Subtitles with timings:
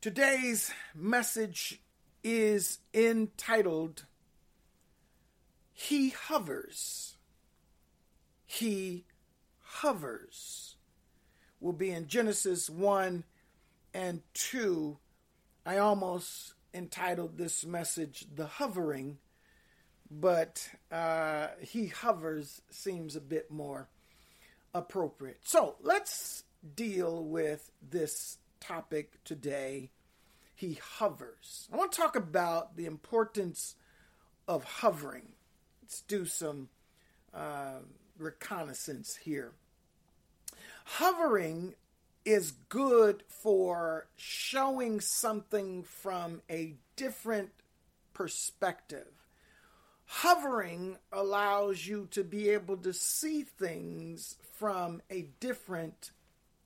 [0.00, 1.82] Today's message
[2.22, 4.04] is entitled
[5.72, 7.16] He Hovers.
[8.46, 9.06] He
[9.60, 10.76] Hovers.
[11.58, 13.24] Will be in Genesis 1
[13.92, 14.98] and 2.
[15.66, 19.18] I almost entitled this message The Hovering,
[20.08, 23.88] but uh, He Hovers seems a bit more
[24.72, 25.40] appropriate.
[25.42, 26.44] So let's
[26.76, 29.90] deal with this topic today.
[30.54, 31.68] He hovers.
[31.72, 33.76] I want to talk about the importance
[34.48, 35.28] of hovering.
[35.82, 36.68] Let's do some
[37.32, 37.80] uh,
[38.18, 39.52] reconnaissance here.
[40.84, 41.74] Hovering
[42.24, 47.50] is good for showing something from a different
[48.12, 49.06] perspective.
[50.06, 56.10] Hovering allows you to be able to see things from a different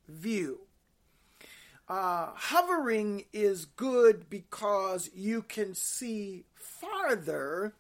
[0.09, 0.61] view.
[1.89, 7.75] Uh, hovering is good because you can see farther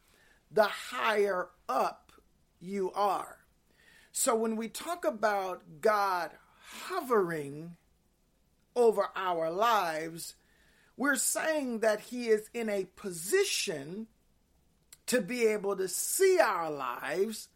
[0.51, 2.13] the higher up
[2.61, 3.39] you are.
[4.13, 6.31] So when we talk about God
[6.87, 7.77] hovering
[8.77, 10.35] over our lives,
[10.97, 14.09] we're saying that He is in a position
[15.07, 17.49] to be able to see our lives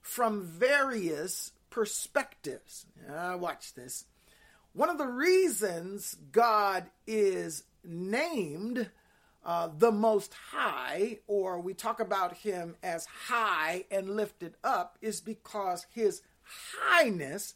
[0.00, 2.86] from various perspectives.
[3.08, 4.04] Uh, watch this.
[4.74, 8.88] One of the reasons God is named
[9.44, 15.20] uh, the Most High, or we talk about Him as high and lifted up, is
[15.20, 17.54] because His highness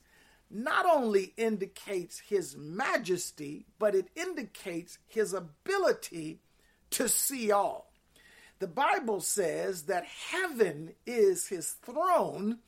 [0.51, 6.41] not only indicates His majesty, but it indicates His ability
[6.91, 7.91] to see all.
[8.59, 12.59] The Bible says that heaven is His throne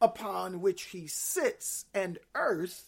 [0.00, 2.86] upon which He sits, and earth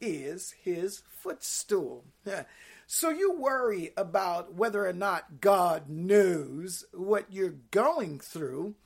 [0.00, 2.04] is his footstool.
[2.88, 8.76] So you worry about whether or not God knows what you're going through.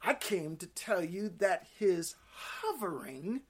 [0.00, 3.42] I came to tell you that his hovering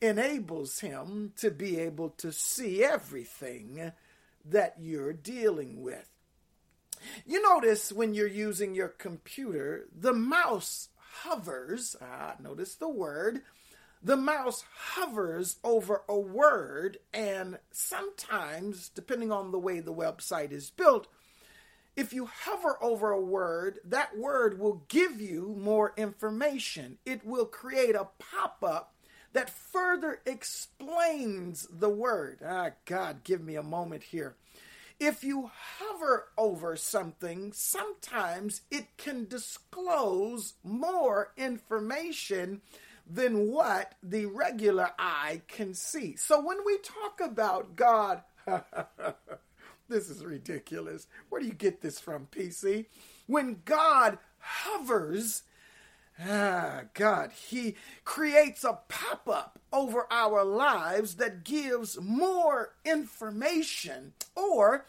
[0.00, 3.92] enables him to be able to see everything
[4.44, 6.08] that you're dealing with.
[7.26, 11.94] You notice when you're using your computer, the mouse hovers.
[12.00, 13.42] Ah, notice the word
[14.02, 14.64] the mouse
[14.94, 21.08] hovers over a word, and sometimes, depending on the way the website is built,
[21.96, 26.98] if you hover over a word, that word will give you more information.
[27.06, 28.94] It will create a pop up
[29.32, 32.40] that further explains the word.
[32.46, 34.36] Ah, God, give me a moment here.
[34.98, 42.62] If you hover over something, sometimes it can disclose more information
[43.08, 46.16] than what the regular eye can see.
[46.16, 48.22] So when we talk about God,
[49.88, 51.06] this is ridiculous.
[51.28, 52.86] Where do you get this from, PC?
[53.26, 55.42] When God hovers,
[56.24, 64.14] Ah, God, He creates a pop up over our lives that gives more information.
[64.34, 64.86] Or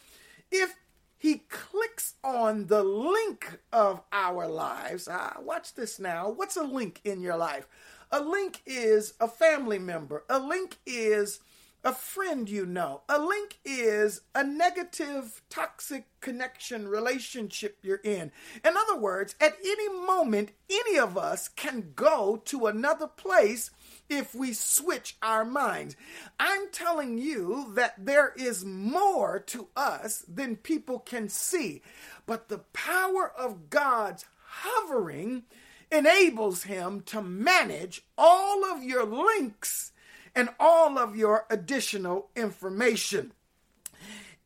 [0.52, 0.76] if
[1.18, 6.30] He clicks on the link of our lives, ah, watch this now.
[6.30, 7.68] What's a link in your life?
[8.12, 10.24] A link is a family member.
[10.30, 11.40] A link is
[11.84, 13.02] a friend you know.
[13.08, 18.32] A link is a negative, toxic connection relationship you're in.
[18.66, 23.72] In other words, at any moment, any of us can go to another place
[24.10, 25.96] if we switch our minds.
[26.40, 31.82] I'm telling you that there is more to us than people can see.
[32.26, 35.44] But the power of God's hovering
[35.92, 39.92] enables him to manage all of your links
[40.36, 43.32] and all of your additional information.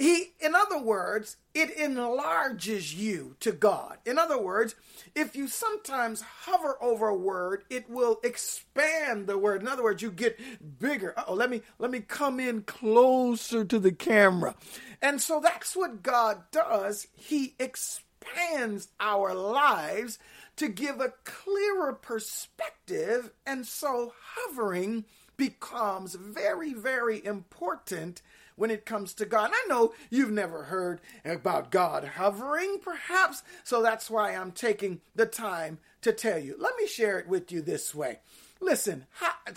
[0.02, 4.00] He, in other words, it enlarges you to God.
[4.04, 4.74] In other words,
[5.14, 9.62] if you sometimes hover over a word, it will expand the word.
[9.62, 10.40] In other words, you get
[10.80, 11.14] bigger.
[11.28, 14.56] Oh, let me let me come in closer to the camera.
[15.04, 17.06] And so that's what God does.
[17.16, 20.18] He expands our lives
[20.58, 25.06] to give a clearer perspective, and so hovering
[25.38, 28.22] becomes very, very important
[28.56, 29.46] when it comes to God.
[29.46, 35.02] And I know you've never heard about God hovering, perhaps, so that's why I'm taking
[35.16, 36.56] the time to tell you.
[36.60, 38.20] Let me share it with you this way.
[38.60, 39.06] Listen,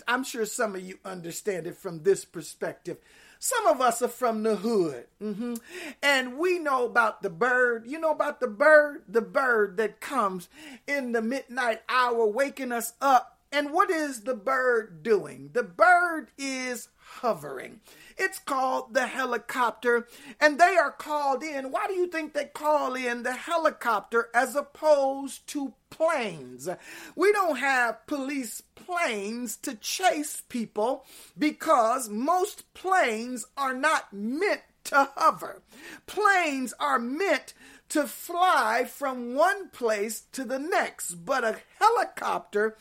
[0.07, 2.97] I'm sure some of you understand it from this perspective.
[3.39, 5.05] Some of us are from the hood.
[5.21, 5.55] Mm-hmm.
[6.01, 7.85] And we know about the bird.
[7.87, 9.03] You know about the bird?
[9.07, 10.49] The bird that comes
[10.87, 15.51] in the midnight hour, waking us up And what is the bird doing?
[15.53, 17.79] The bird is hovering.
[18.17, 20.07] It's called the helicopter,
[20.39, 21.71] and they are called in.
[21.71, 26.69] Why do you think they call in the helicopter as opposed to planes?
[27.15, 31.05] We don't have police planes to chase people
[31.37, 35.61] because most planes are not meant to hover.
[36.05, 37.53] Planes are meant
[37.89, 42.77] to fly from one place to the next, but a helicopter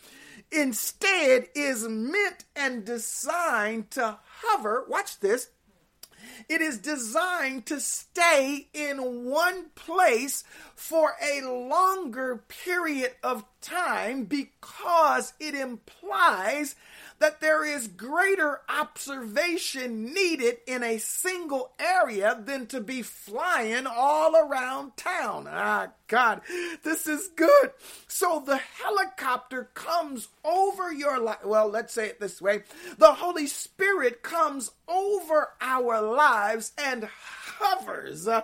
[0.51, 4.85] instead is meant and designed to hover.
[4.89, 5.49] Watch this.
[6.49, 10.45] It is designed to stay in one place
[10.75, 16.75] for a longer period of time because it implies
[17.19, 24.37] that there is greater observation needed in a single area than to be flying all
[24.37, 25.47] around town.
[25.49, 26.43] Ah, God,
[26.83, 27.73] this is good.
[28.09, 31.45] So the helicopter comes over your life.
[31.45, 32.63] Well, let's say it this way
[32.99, 37.09] the Holy Spirit comes over our lives and
[37.59, 38.43] hovers uh,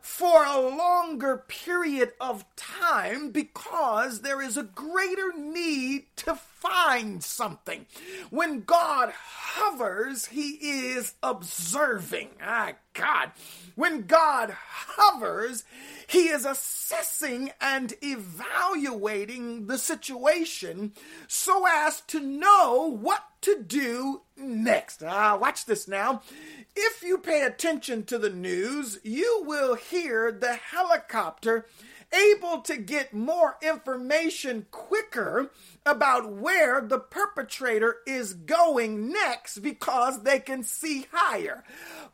[0.00, 7.86] for a longer period of time because there is a greater need to find something.
[8.30, 12.28] When God hovers, he is observing.
[12.42, 13.30] Ah, God.
[13.74, 15.64] When God hovers,
[16.06, 20.92] he is assessing and evaluating the situation
[21.28, 25.02] so as to know what to do next.
[25.02, 26.22] Ah, watch this now.
[26.76, 31.66] If you pay attention to the news, you will hear the helicopter
[32.12, 35.50] able to get more information quicker
[35.86, 41.64] about where the perpetrator is going next because they can see higher.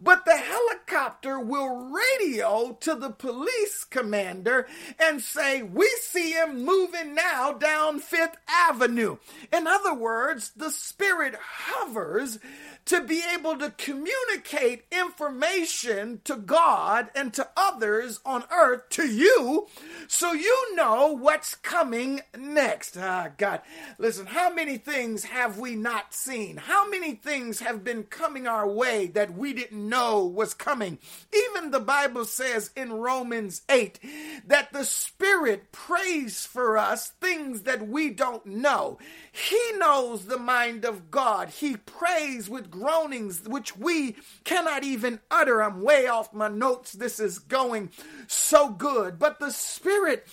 [0.00, 4.66] But the helicopter will radio to the police commander
[5.00, 9.16] and say, We see him moving now down Fifth Avenue.
[9.52, 12.38] In other words, the spirit hovers
[12.86, 19.66] to be able to communicate information to God and to others on earth, to you,
[20.06, 22.96] so you know what's coming next.
[22.96, 23.55] Ah, God.
[23.98, 26.56] Listen, how many things have we not seen?
[26.56, 30.98] How many things have been coming our way that we didn't know was coming?
[31.34, 33.98] Even the Bible says in Romans 8
[34.46, 38.98] that the Spirit prays for us things that we don't know.
[39.32, 41.50] He knows the mind of God.
[41.50, 45.62] He prays with groanings which we cannot even utter.
[45.62, 46.92] I'm way off my notes.
[46.92, 47.90] This is going
[48.26, 49.18] so good.
[49.18, 50.26] But the Spirit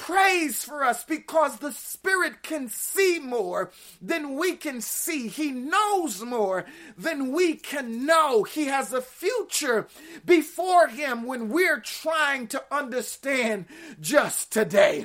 [0.00, 3.70] prays for us because the Spirit can see more
[4.00, 5.28] than we can see.
[5.28, 6.64] He knows more
[6.96, 8.42] than we can know.
[8.44, 9.88] He has a future
[10.24, 13.66] before Him when we're trying to understand
[14.00, 15.04] just today.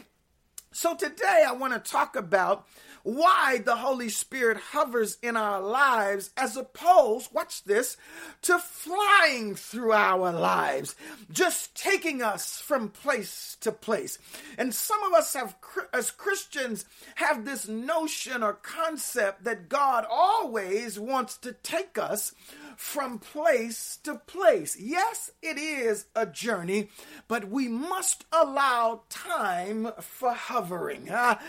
[0.71, 2.65] So, today I want to talk about
[3.05, 7.97] why the Holy Spirit hovers in our lives as opposed, watch this,
[8.41, 10.95] to flying through our lives,
[11.31, 14.17] just taking us from place to place.
[14.57, 15.55] And some of us have,
[15.93, 16.85] as Christians,
[17.15, 22.33] have this notion or concept that God always wants to take us
[22.77, 24.77] from place to place.
[24.79, 26.89] Yes, it is a journey,
[27.27, 31.09] but we must allow time for hovering.
[31.09, 31.39] Uh,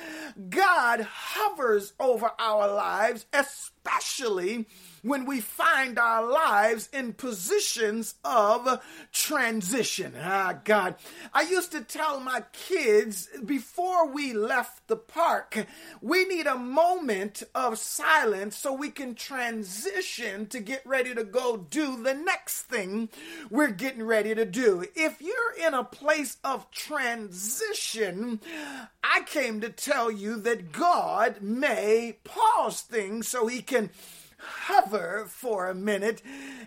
[0.48, 4.66] God hovers over our lives, especially
[5.02, 8.80] when we find our lives in positions of
[9.12, 10.14] transition.
[10.20, 10.96] Ah, God.
[11.32, 15.66] I used to tell my kids before we left the park,
[16.00, 21.56] we need a moment of silence so we can transition to get ready to go
[21.56, 23.08] do the next thing
[23.50, 24.84] we're getting ready to do.
[24.94, 28.40] If you're in a place of transition,
[29.02, 33.90] I came to tell you that God may pause things so he can
[34.46, 36.22] hover for a minute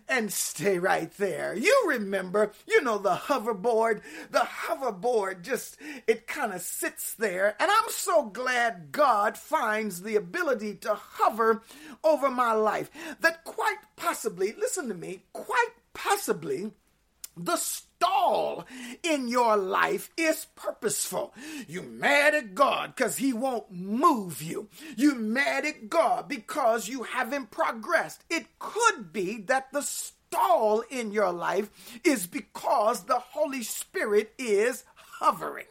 [0.07, 1.55] and stay right there.
[1.55, 4.01] You remember, you know, the hoverboard.
[4.31, 7.55] The hoverboard just, it kind of sits there.
[7.59, 11.63] And I'm so glad God finds the ability to hover
[12.03, 12.89] over my life
[13.21, 16.71] that quite possibly, listen to me, quite possibly,
[17.35, 17.55] the
[17.99, 18.65] stall
[19.03, 21.33] in your life is purposeful.
[21.67, 24.69] You mad at God because he won't move you.
[24.95, 28.23] You mad at God because you haven't progressed.
[28.29, 31.69] It could be that the stall in your life
[32.05, 34.85] is because the Holy Spirit is
[35.19, 35.65] hovering.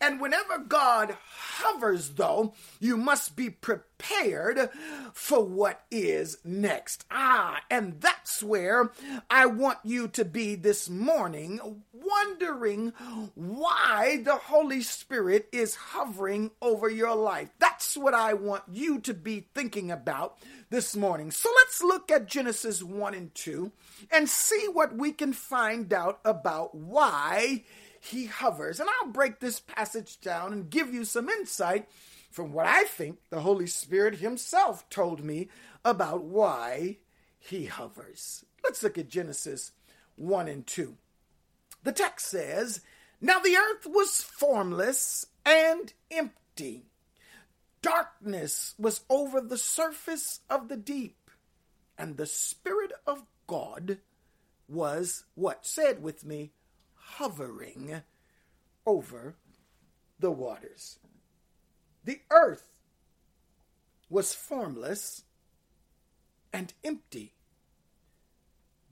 [0.00, 4.70] And whenever God hovers, though, you must be prepared
[5.12, 7.04] for what is next.
[7.10, 8.90] Ah, and that's where
[9.28, 11.60] I want you to be this morning,
[11.92, 12.92] wondering
[13.34, 17.50] why the Holy Spirit is hovering over your life.
[17.58, 20.38] That's what I want you to be thinking about
[20.70, 21.30] this morning.
[21.30, 23.70] So let's look at Genesis 1 and 2
[24.12, 27.64] and see what we can find out about why
[28.00, 28.80] he hovers.
[28.80, 31.88] And I'll break this passage down and give you some insight
[32.30, 35.48] from what I think the Holy Spirit himself told me
[35.84, 36.98] about why
[37.38, 38.44] he hovers.
[38.62, 39.72] Let's look at Genesis
[40.16, 40.96] 1 and 2.
[41.84, 42.80] The text says,
[43.20, 46.84] Now the earth was formless and empty.
[47.80, 51.30] Darkness was over the surface of the deep,
[51.96, 53.98] and the Spirit of God
[54.68, 55.64] was what?
[55.64, 56.52] Said with me,
[57.16, 58.02] hovering
[58.86, 59.34] over
[60.18, 60.98] the waters.
[62.04, 62.68] The earth
[64.08, 65.24] was formless
[66.52, 67.34] and empty.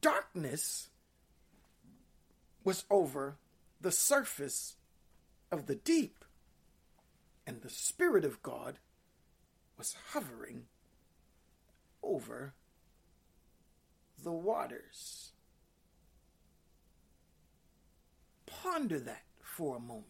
[0.01, 0.91] Darkness
[2.65, 3.37] was over
[3.81, 4.77] the surface
[5.51, 6.25] of the deep,
[7.47, 8.79] and the Spirit of God
[9.79, 10.65] was hovering
[12.03, 12.55] over
[14.23, 15.33] the waters.
[18.63, 20.05] Ponder that for a moment.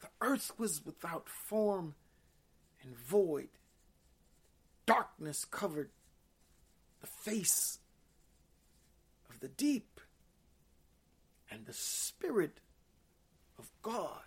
[0.00, 1.94] The earth was without form
[2.82, 3.48] and void.
[4.86, 5.90] Darkness covered
[7.00, 7.78] the face
[9.28, 10.00] of the deep,
[11.50, 12.60] and the Spirit
[13.58, 14.20] of God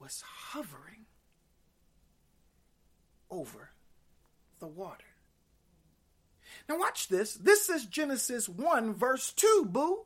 [0.00, 1.06] was hovering
[3.30, 3.70] over
[4.60, 5.04] the water.
[6.68, 7.34] Now, watch this.
[7.34, 10.04] This is Genesis 1, verse 2, boo.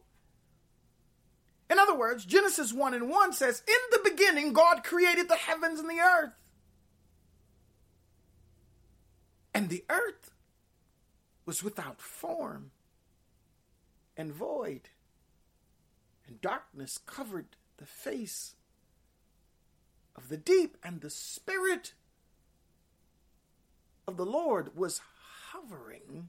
[1.72, 5.80] In other words, Genesis 1 and 1 says, In the beginning, God created the heavens
[5.80, 6.34] and the earth.
[9.54, 10.32] And the earth
[11.46, 12.72] was without form
[14.18, 14.90] and void,
[16.26, 18.54] and darkness covered the face
[20.14, 21.94] of the deep, and the Spirit
[24.06, 25.00] of the Lord was
[25.52, 26.28] hovering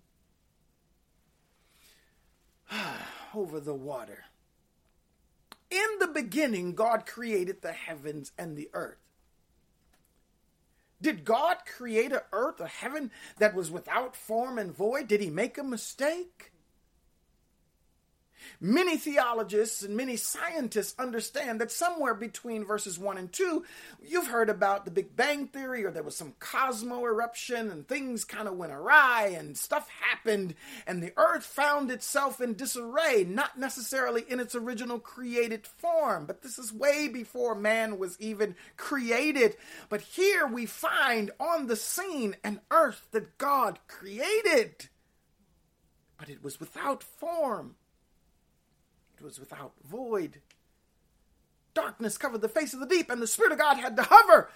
[3.36, 4.24] over the water.
[5.74, 9.00] In the beginning, God created the heavens and the earth.
[11.02, 15.08] Did God create a earth, a heaven that was without form and void?
[15.08, 16.53] Did he make a mistake?
[18.60, 23.64] Many theologists and many scientists understand that somewhere between verses 1 and 2,
[24.02, 28.24] you've heard about the Big Bang Theory, or there was some cosmo eruption and things
[28.24, 30.56] kind of went awry and stuff happened,
[30.88, 36.26] and the earth found itself in disarray, not necessarily in its original created form.
[36.26, 39.56] But this is way before man was even created.
[39.90, 44.90] But here we find on the scene an earth that God created,
[46.18, 47.76] but it was without form
[49.24, 50.42] was without void.
[51.74, 54.52] Darkness covered the face of the deep, and the Spirit of God had to hover.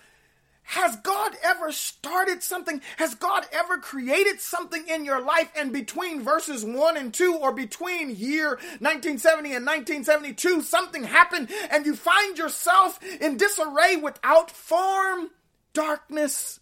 [0.62, 2.82] Has God ever started something?
[2.98, 5.50] Has God ever created something in your life?
[5.56, 11.86] And between verses 1 and 2, or between year 1970 and 1972, something happened, and
[11.86, 15.30] you find yourself in disarray without form,
[15.72, 16.60] darkness,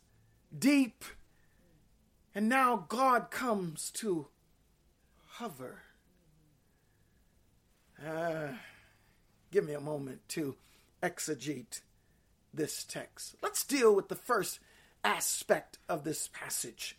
[0.58, 1.04] deep.
[2.36, 4.28] And now God comes to
[5.26, 5.85] hover.
[8.06, 8.50] Uh,
[9.52, 10.56] give me a moment to
[11.02, 11.82] exegete
[12.54, 13.36] this text.
[13.42, 14.60] Let's deal with the first
[15.04, 16.98] aspect of this passage.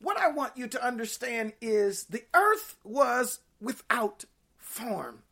[0.00, 4.24] What I want you to understand is the earth was without
[4.56, 5.22] form.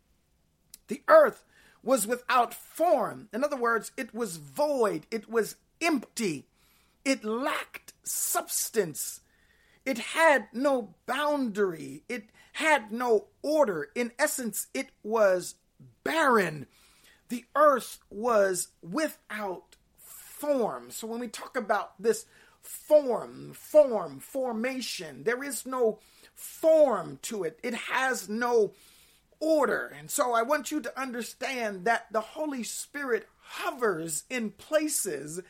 [0.89, 1.45] The earth
[1.83, 3.29] was without form.
[3.33, 6.47] In other words, it was void, it was empty,
[7.05, 9.21] it lacked substance,
[9.87, 12.25] it had no boundary, it
[12.55, 13.89] had no order.
[13.95, 15.55] In essence, it was
[16.03, 16.67] barren.
[17.29, 20.91] The earth was without form.
[20.91, 22.27] So when we talk about this
[22.61, 26.01] form, form, formation, there is no
[26.35, 28.73] form to it, it has no
[29.41, 29.95] order.
[29.99, 35.41] And so I want you to understand that the Holy Spirit hovers in places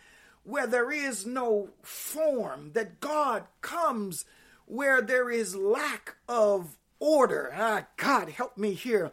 [0.47, 4.25] where there is no form, that God comes
[4.67, 7.53] where there is lack of order.
[7.55, 9.13] Ah, God, help me here.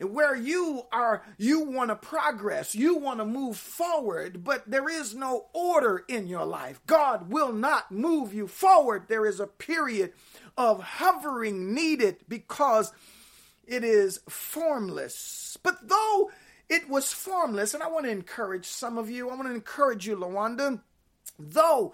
[0.00, 5.14] Where you are, you want to progress, you want to move forward, but there is
[5.14, 6.80] no order in your life.
[6.86, 9.04] God will not move you forward.
[9.06, 10.12] There is a period
[10.56, 12.92] of hovering needed because
[13.64, 15.56] it is formless.
[15.62, 16.32] But though
[16.72, 17.74] it was formless.
[17.74, 20.80] And I want to encourage some of you, I want to encourage you, Lawanda,
[21.38, 21.92] though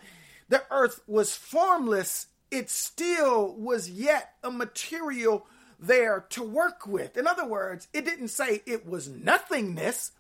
[0.49, 5.47] the earth was formless, it still was yet a material
[5.81, 7.17] there to work with.
[7.17, 10.13] In other words, it didn't say it was nothingness,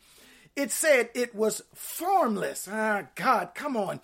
[0.57, 2.69] it said it was formless.
[2.71, 4.01] Ah, God, come on.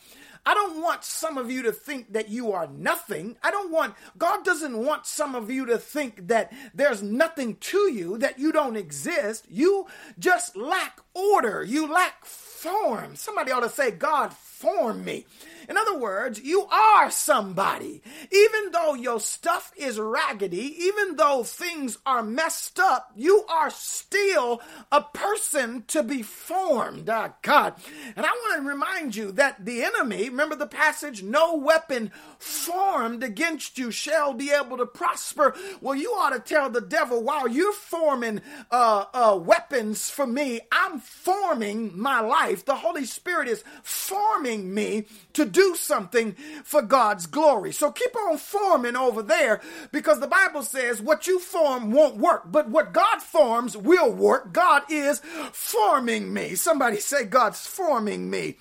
[0.47, 3.37] I don't want some of you to think that you are nothing.
[3.43, 7.91] I don't want, God doesn't want some of you to think that there's nothing to
[7.91, 9.47] you, that you don't exist.
[9.49, 9.87] You
[10.19, 11.65] just lack order.
[11.65, 13.17] You lack form.
[13.17, 15.27] Somebody ought to say, God, form me.
[15.69, 18.03] In other words, you are somebody.
[18.31, 24.61] Even though your stuff is raggedy, even though things are messed up, you are still
[24.91, 27.09] a person to be formed.
[27.09, 27.75] Ah, God.
[28.17, 33.23] And I want to remind you that the enemy, remember the passage, no weapon formed
[33.23, 35.55] against you shall be able to prosper.
[35.81, 38.41] Well, you ought to tell the devil, while you're forming
[38.71, 42.65] uh, uh, weapons for me, I'm forming my life.
[42.65, 47.73] The Holy Spirit is forming me to do something for God's glory.
[47.73, 52.43] So keep on forming over there because the Bible says what you form won't work,
[52.47, 54.53] but what God forms will work.
[54.53, 56.55] God is forming me.
[56.57, 58.57] Somebody say, God's forming me.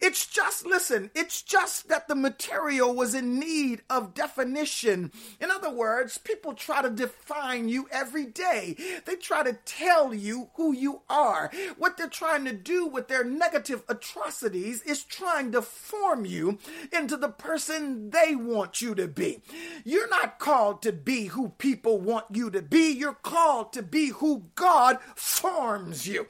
[0.00, 5.12] It's just, listen, it's just that the material was in need of definition.
[5.40, 8.76] In other words, people try to define you every day.
[9.04, 11.50] They try to tell you who you are.
[11.76, 16.58] What they're trying to do with their negative atrocities is trying to form you
[16.92, 19.42] into the person they want you to be.
[19.84, 22.90] You're not called to be who people want you to be.
[22.92, 26.26] You're called to be who God forms you.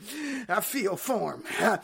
[0.48, 1.44] I feel form.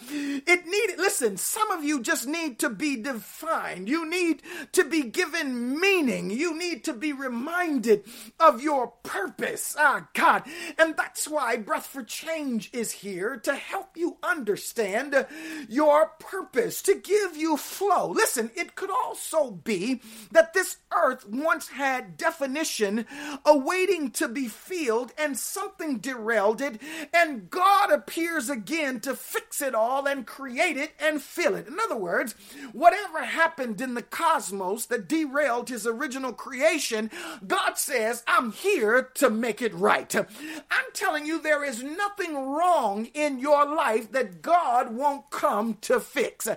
[0.49, 3.89] It needed, listen, some of you just need to be defined.
[3.89, 4.43] You need
[4.73, 6.31] to be given meaning.
[6.31, 8.05] You need to be reminded
[8.39, 9.77] of your purpose.
[9.79, 10.45] Ah, God.
[10.79, 15.27] And that's why Breath for Change is here to help you understand
[15.69, 18.11] your purpose, to give you flow.
[18.11, 20.01] Listen, it could also be
[20.33, 23.07] that this earth once had definition
[23.45, 26.81] awaiting to be filled and something derailed it,
[27.13, 31.66] and God appears again to fix it all and create it and fill it.
[31.67, 32.35] In other words,
[32.73, 37.11] whatever happened in the cosmos that derailed his original creation,
[37.47, 40.15] God says, I'm here to make it right.
[40.15, 46.01] I'm telling you, there is nothing wrong in your life that God won't come to
[46.01, 46.49] fix.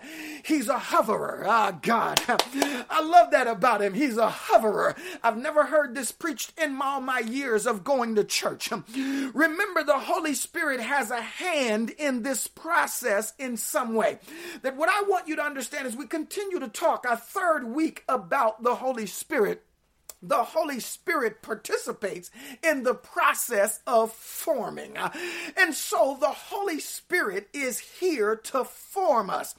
[0.43, 1.43] He's a hoverer.
[1.47, 2.21] Ah, God.
[2.89, 3.93] I love that about him.
[3.93, 4.95] He's a hoverer.
[5.23, 8.71] I've never heard this preached in all my years of going to church.
[8.71, 14.19] Remember, the Holy Spirit has a hand in this process in some way.
[14.61, 18.03] That what I want you to understand as we continue to talk our third week
[18.07, 19.63] about the Holy Spirit
[20.21, 22.29] the Holy Spirit participates
[22.63, 24.97] in the process of forming.
[25.57, 29.55] And so the Holy Spirit is here to form us.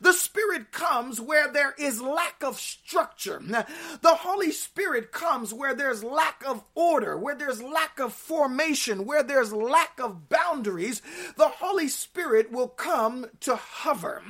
[0.00, 3.40] The Spirit comes where there is lack of structure.
[3.44, 9.22] The Holy Spirit comes where there's lack of order, where there's lack of formation, where
[9.22, 11.02] there's lack of boundaries.
[11.36, 14.22] The Holy Spirit will come to hover.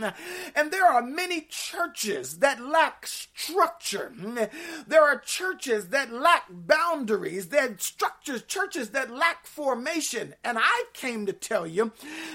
[0.54, 4.12] And there are many churches that lack structure.
[4.86, 10.34] There are churches churches that lack boundaries, that structures, churches that lack formation.
[10.44, 11.92] And I came to tell you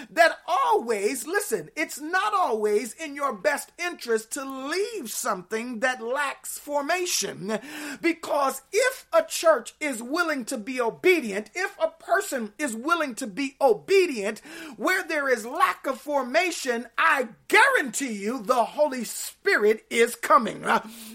[0.09, 6.57] that always, listen, it's not always in your best interest to leave something that lacks
[6.57, 7.59] formation.
[8.01, 13.27] Because if a church is willing to be obedient, if a person is willing to
[13.27, 14.41] be obedient,
[14.75, 20.65] where there is lack of formation, I guarantee you the Holy Spirit is coming.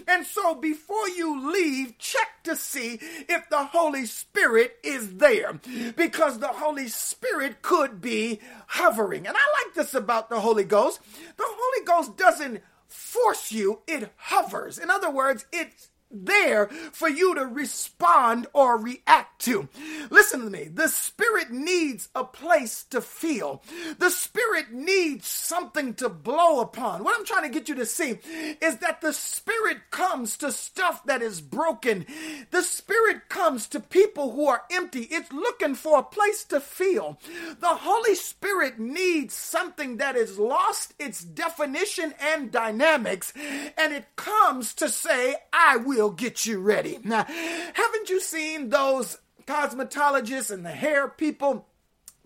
[0.07, 5.59] And so before you leave, check to see if the Holy Spirit is there
[5.95, 9.27] because the Holy Spirit could be hovering.
[9.27, 10.99] And I like this about the Holy Ghost.
[11.37, 14.77] The Holy Ghost doesn't force you, it hovers.
[14.77, 15.89] In other words, it's
[16.23, 19.67] there for you to respond or react to.
[20.09, 20.69] Listen to me.
[20.71, 23.63] The Spirit needs a place to feel.
[23.97, 27.03] The Spirit needs something to blow upon.
[27.03, 28.19] What I'm trying to get you to see
[28.61, 32.05] is that the Spirit comes to stuff that is broken.
[32.51, 35.01] The Spirit comes to people who are empty.
[35.11, 37.19] It's looking for a place to feel.
[37.59, 43.33] The Holy Spirit needs something that is lost its definition and dynamics,
[43.77, 46.99] and it comes to say, I will will get you ready.
[47.03, 51.67] Now, haven't you seen those cosmetologists and the hair people?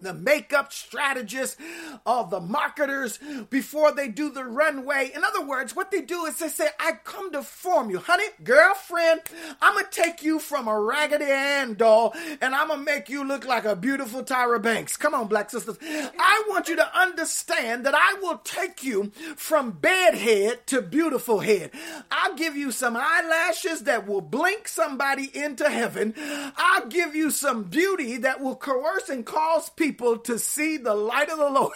[0.01, 1.57] The makeup strategists,
[2.05, 5.11] all the marketers before they do the runway.
[5.13, 7.99] In other words, what they do is they say, I come to form you.
[7.99, 9.21] Honey, girlfriend,
[9.61, 13.09] I'm going to take you from a Raggedy Ann doll and I'm going to make
[13.09, 14.97] you look like a beautiful Tyra Banks.
[14.97, 15.77] Come on, black sisters.
[15.81, 21.71] I want you to understand that I will take you from bedhead to beautiful head.
[22.11, 26.13] I'll give you some eyelashes that will blink somebody into heaven.
[26.17, 30.93] I'll give you some beauty that will coerce and cause people people to see the
[30.93, 31.73] light of the Lord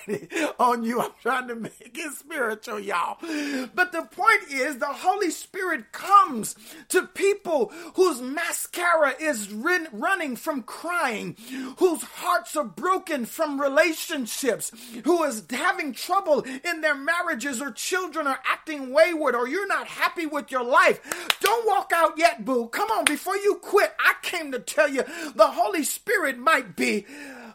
[0.59, 1.01] on you.
[1.01, 3.17] I'm trying to make it spiritual, y'all.
[3.73, 6.55] But the point is, the Holy Spirit comes
[6.89, 11.35] to people whose mascara is running from crying,
[11.77, 14.71] whose hearts are broken from relationships,
[15.05, 19.87] who is having trouble in their marriages, or children are acting wayward, or you're not
[19.87, 20.99] happy with your life.
[21.39, 22.67] Don't walk out yet, boo.
[22.67, 27.07] Come on, before you quit, I came to tell you the Holy Spirit might be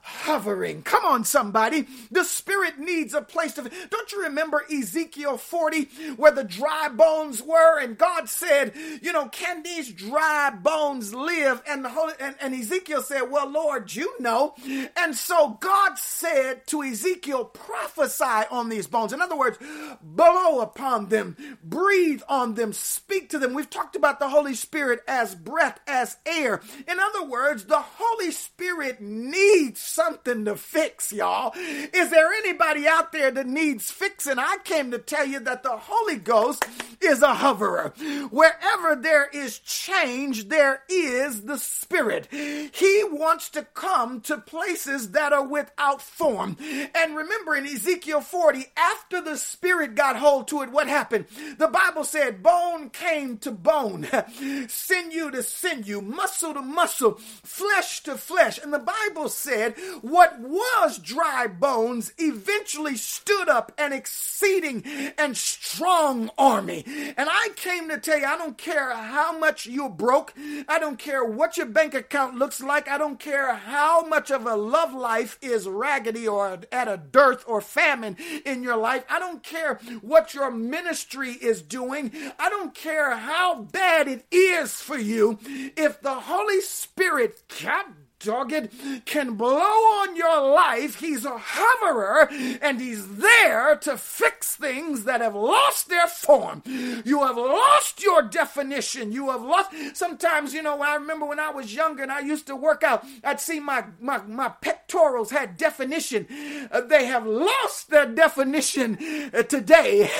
[0.08, 0.82] hovering.
[0.82, 1.86] Come on, somebody.
[2.10, 3.70] The spirit needs a place to.
[3.90, 5.84] Don't you remember Ezekiel 40
[6.16, 7.78] where the dry bones were?
[7.78, 11.62] And God said, You know, can these dry bones live?
[11.68, 14.54] And, the Holy, and, and Ezekiel said, Well, Lord, you know.
[14.96, 19.12] And so God said to Ezekiel, Prophesy on these bones.
[19.12, 19.58] In other words,
[20.02, 23.52] blow upon them, breathe on them, speak to them.
[23.52, 26.62] We've talked about the Holy Spirit as breath, as air.
[26.88, 31.52] In other words, the Holy Spirit needs something to fix, y'all.
[31.56, 34.38] Is there anybody out there that needs fixing?
[34.38, 36.64] I came to tell you that the Holy Ghost
[37.00, 37.92] is a hoverer.
[38.30, 42.28] Wherever there is change, there is the Spirit.
[42.30, 46.56] He wants to come to places that are without form.
[46.94, 51.26] And remember in Ezekiel 40, after the Spirit got hold to it, what happened?
[51.58, 54.06] The Bible said, bone came to bone,
[54.68, 58.60] sinew to sinew, muscle to muscle, flesh to flesh.
[58.62, 64.84] And the Bible said, what was dry bones eventually stood up an exceeding
[65.16, 66.84] and strong army.
[66.86, 70.34] And I came to tell you, I don't care how much you're broke.
[70.68, 72.88] I don't care what your bank account looks like.
[72.88, 77.44] I don't care how much of a love life is raggedy or at a dearth
[77.46, 79.04] or famine in your life.
[79.08, 82.12] I don't care what your ministry is doing.
[82.38, 85.38] I don't care how bad it is for you.
[85.76, 87.86] If the Holy Spirit, God
[88.20, 88.70] dogged
[89.04, 91.00] can blow on your life.
[91.00, 92.28] He's a hoverer
[92.60, 96.62] and he's there to fix things that have lost their form.
[96.66, 99.12] You have lost your definition.
[99.12, 99.70] You have lost.
[99.94, 103.04] Sometimes, you know, I remember when I was younger and I used to work out,
[103.22, 106.26] I'd see my, my, my pectorals had definition.
[106.70, 108.98] Uh, they have lost their definition
[109.32, 110.10] uh, today.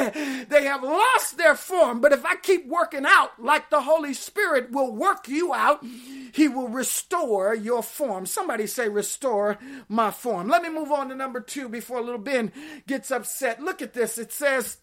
[0.48, 2.00] they have lost their form.
[2.00, 5.84] But if I keep working out like the Holy Spirit will work you out,
[6.32, 8.26] he will restore your form.
[8.26, 10.48] Somebody say, Restore my form.
[10.48, 12.52] Let me move on to number two before little Ben
[12.86, 13.60] gets upset.
[13.60, 14.18] Look at this.
[14.18, 14.78] It says,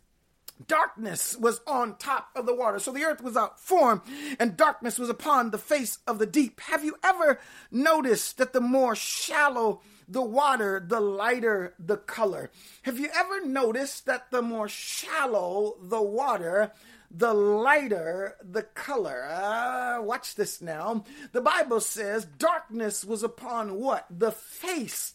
[0.67, 2.79] Darkness was on top of the water.
[2.79, 4.01] So the earth was out form,
[4.39, 6.61] and darkness was upon the face of the deep.
[6.61, 7.39] Have you ever
[7.71, 12.51] noticed that the more shallow the water, the lighter the color?
[12.83, 16.71] Have you ever noticed that the more shallow the water,
[17.17, 19.23] the lighter the color.
[19.23, 21.03] Uh, watch this now.
[21.31, 24.05] The Bible says darkness was upon what?
[24.09, 25.13] The face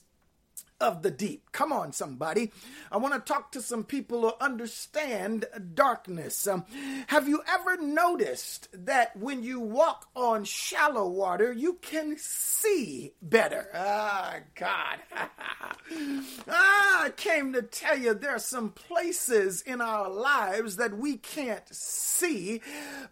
[0.81, 1.53] of the deep.
[1.53, 2.53] Come on, somebody.
[2.91, 6.47] I want to talk to some people who understand darkness.
[6.47, 6.65] Um,
[7.09, 13.69] have you ever noticed that when you walk on shallow water, you can see better?
[13.75, 14.99] Ah, God.
[16.49, 21.17] ah, I came to tell you there are some places in our lives that we
[21.17, 22.63] can't see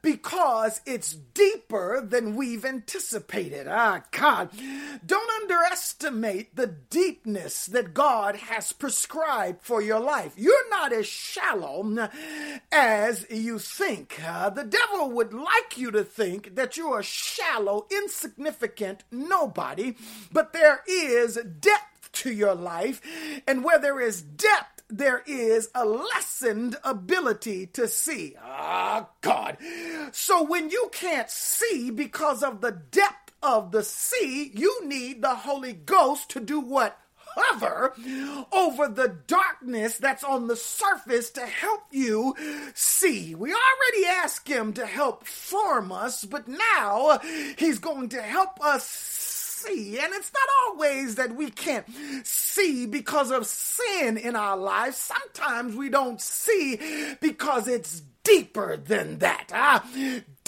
[0.01, 3.67] because it's deeper than we've anticipated.
[3.69, 4.51] Ah, God.
[5.05, 10.33] Don't underestimate the deepness that God has prescribed for your life.
[10.37, 12.09] You're not as shallow
[12.73, 14.21] as you think.
[14.25, 19.95] Uh, the devil would like you to think that you're shallow, insignificant nobody,
[20.33, 23.01] but there is depth to your life,
[23.47, 28.35] and where there is depth, there is a lessened ability to see.
[28.43, 29.59] Ah, God.
[30.13, 35.35] So when you can't see because of the depth of the sea, you need the
[35.35, 36.99] Holy Ghost to do what?
[38.53, 42.35] Over the darkness that's on the surface to help you
[42.75, 43.35] see.
[43.35, 47.21] We already asked him to help form us, but now
[47.57, 49.99] he's going to help us see.
[49.99, 51.87] And it's not always that we can't
[52.25, 54.97] see because of sin in our lives.
[54.97, 56.79] Sometimes we don't see
[57.21, 59.51] because it's deeper than that.
[59.53, 59.85] Ah,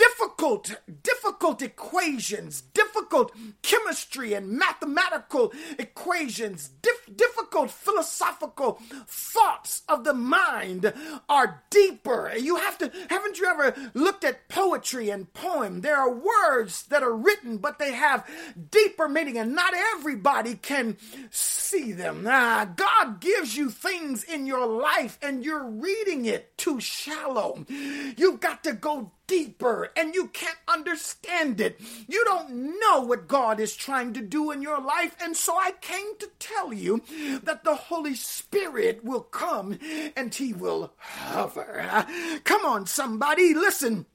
[0.01, 10.93] difficult, difficult equations, difficult chemistry and mathematical equations, dif- difficult philosophical thoughts of the mind
[11.29, 12.33] are deeper.
[12.35, 15.83] You have to, haven't you ever looked at poetry and poem?
[15.83, 18.27] There are words that are written, but they have
[18.71, 20.97] deeper meaning, and not everybody can
[21.31, 22.25] see them.
[22.27, 27.67] Ah, God gives you things in your life, and you're reading it too shallow.
[27.69, 31.81] You've got to go deeper and you can't understand it.
[32.09, 35.15] You don't know what God is trying to do in your life.
[35.23, 37.01] And so I came to tell you
[37.45, 39.79] that the Holy Spirit will come
[40.17, 42.05] and he will hover.
[42.43, 44.07] Come on, somebody, listen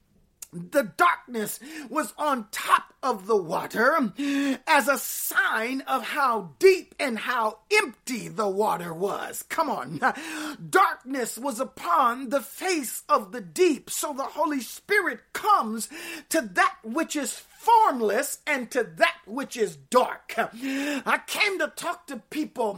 [0.56, 4.14] the darkness was on top of the water
[4.66, 9.44] as a sign of how deep and how empty the water was.
[9.44, 10.00] Come on.
[10.70, 13.90] Darkness was upon the face of the deep.
[13.90, 15.90] So the Holy Spirit comes
[16.30, 20.34] to that which is formless and to that which is dark.
[20.38, 22.76] I came to talk to people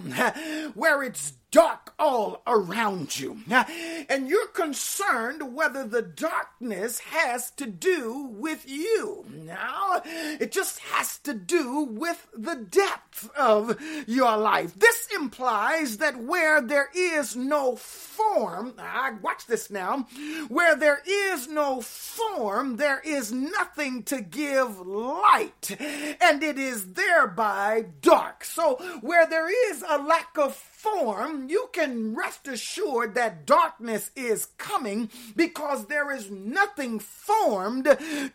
[0.73, 3.39] where it's dark all around you.
[3.49, 9.25] And you're concerned whether the darkness has to do with you.
[9.27, 14.75] Now, it just has to do with the depth of your life.
[14.75, 20.05] This implies that where there is no form, I watch this now,
[20.49, 25.75] where there is no form, there is nothing to give light,
[26.21, 28.43] and it is thereby dark.
[28.43, 34.49] So, where there is a lack of form, you can rest assured that darkness is
[34.59, 37.85] coming because there is nothing formed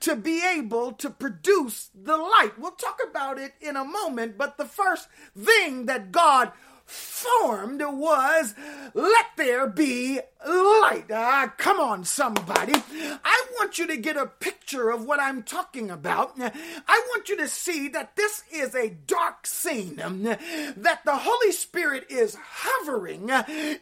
[0.01, 2.59] to be able to produce the light.
[2.59, 6.51] We'll talk about it in a moment, but the first thing that God
[6.93, 8.55] formed was
[8.95, 11.05] let there be light.
[11.13, 12.73] Ah, come on, somebody.
[12.75, 16.33] I want you to get a picture of what I'm talking about.
[16.39, 22.07] I want you to see that this is a dark scene, that the Holy Spirit
[22.11, 23.31] is hovering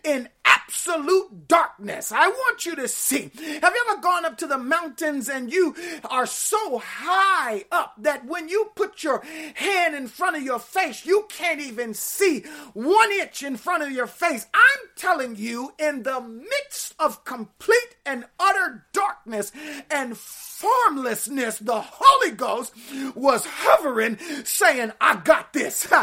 [0.04, 2.12] in absolute darkness.
[2.12, 3.30] I want you to see.
[3.34, 8.26] Have you ever gone up to the mountains and you are so high up that
[8.26, 9.22] when you put your
[9.54, 12.40] hand in front of your face, you can't even see
[12.74, 14.46] one inch in front of your face?
[14.52, 19.52] I'm telling you, in the midst of complete and utter darkness
[19.90, 22.72] and formlessness, the Holy Ghost
[23.14, 25.86] was hovering, saying, I got this.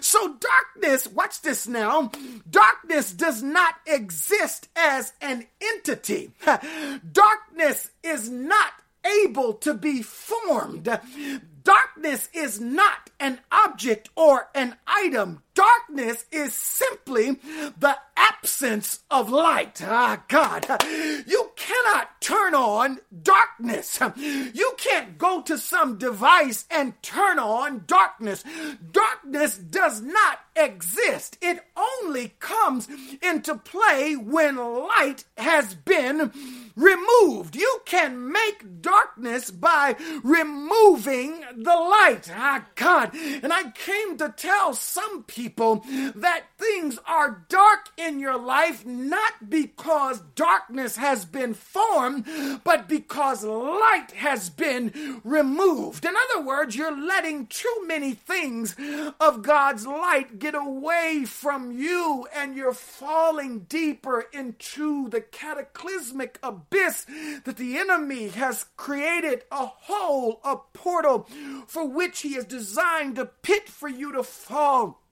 [0.00, 2.10] So, darkness, watch this now,
[2.48, 6.32] darkness does not exist as an entity.
[7.12, 8.72] Darkness is not
[9.24, 10.88] able to be formed.
[11.64, 15.42] Darkness is not an object or an item.
[15.58, 17.32] Darkness is simply
[17.80, 19.82] the absence of light.
[19.82, 20.64] Ah, God,
[21.26, 23.98] you cannot turn on darkness.
[24.16, 28.44] You can't go to some device and turn on darkness.
[28.92, 31.38] Darkness does not exist.
[31.42, 32.86] It only comes
[33.20, 36.30] into play when light has been
[36.76, 37.56] removed.
[37.56, 42.30] You can make darkness by removing the light.
[42.32, 43.12] Ah, God.
[43.14, 49.48] And I came to tell some people that things are dark in your life not
[49.48, 52.26] because darkness has been formed,
[52.64, 56.04] but because light has been removed.
[56.04, 58.76] In other words, you're letting too many things
[59.20, 67.06] of God's light get away from you, and you're falling deeper into the cataclysmic abyss
[67.44, 71.28] that the enemy has created a hole, a portal
[71.66, 75.02] for which he has designed a pit for you to fall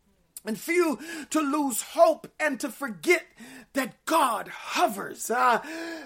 [0.46, 0.98] and you
[1.30, 3.24] to lose hope and to forget
[3.72, 5.30] that God hovers.
[5.30, 5.60] Uh,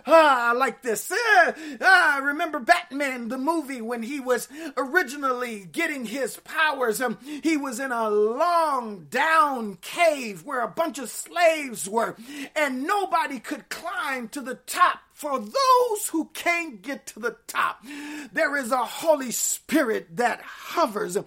[0.06, 1.10] uh, like this.
[1.10, 7.00] Uh, uh, remember Batman, the movie, when he was originally getting his powers?
[7.00, 12.16] Um, he was in a long down cave where a bunch of slaves were,
[12.56, 17.84] and nobody could climb to the top for those who can't get to the top,
[18.32, 21.18] there is a Holy Spirit that hovers.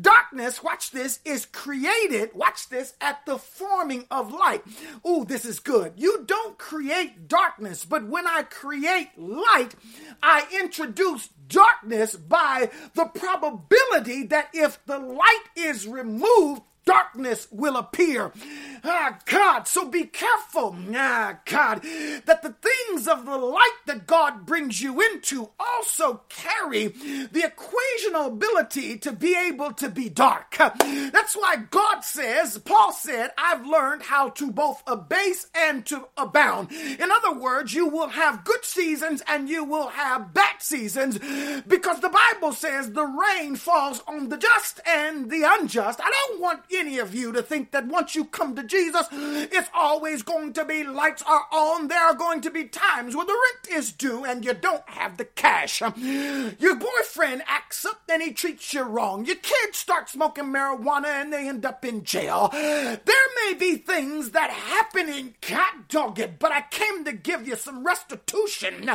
[0.00, 4.64] Darkness, watch this, is created, watch this, at the forming of light.
[5.06, 5.92] Ooh, this is good.
[5.94, 9.76] You don't create darkness, but when I create light,
[10.20, 18.32] I introduce darkness by the probability that if the light is removed, darkness will appear.
[18.82, 21.82] Ah, God, so be careful, ah, God,
[22.24, 28.28] that the things of the light that God brings you into also carry the equational
[28.28, 30.56] ability to be able to be dark.
[30.56, 36.72] That's why God says, Paul said, I've learned how to both abase and to abound.
[36.72, 41.18] In other words, you will have good seasons and you will have bad seasons
[41.66, 46.00] because the Bible says the rain falls on the just and the unjust.
[46.02, 49.68] I don't want any of you to think that once you come to Jesus, it's
[49.74, 51.88] always going to be lights are on.
[51.88, 55.16] There are going to be times when the rent is due and you don't have
[55.16, 55.80] the cash.
[55.80, 59.24] Your boyfriend acts up and he treats you wrong.
[59.26, 62.48] Your kids start smoking marijuana and they end up in jail.
[62.52, 67.56] There may be things that happen in cat dogged, but I came to give you
[67.56, 68.90] some restitution,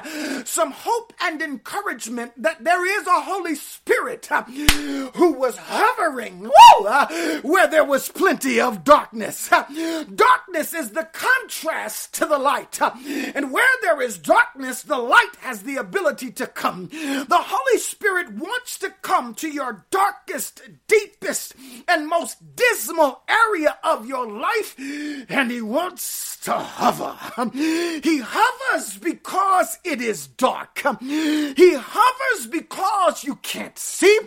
[0.46, 6.88] some hope and encouragement that there is a Holy Spirit uh, who was hovering woo,
[6.88, 7.08] uh,
[7.42, 9.50] where there was plenty of darkness.
[10.16, 12.80] Darkness is the contrast to the light.
[12.80, 16.90] And where there is darkness, the light has the ability to come.
[16.90, 21.56] The Holy Spirit wants to come to your darkest, deepest,
[21.88, 27.18] and most dismal area of your life, and He wants to hover.
[27.54, 30.84] He hovers because it is dark.
[31.00, 34.20] He hovers because you can't see.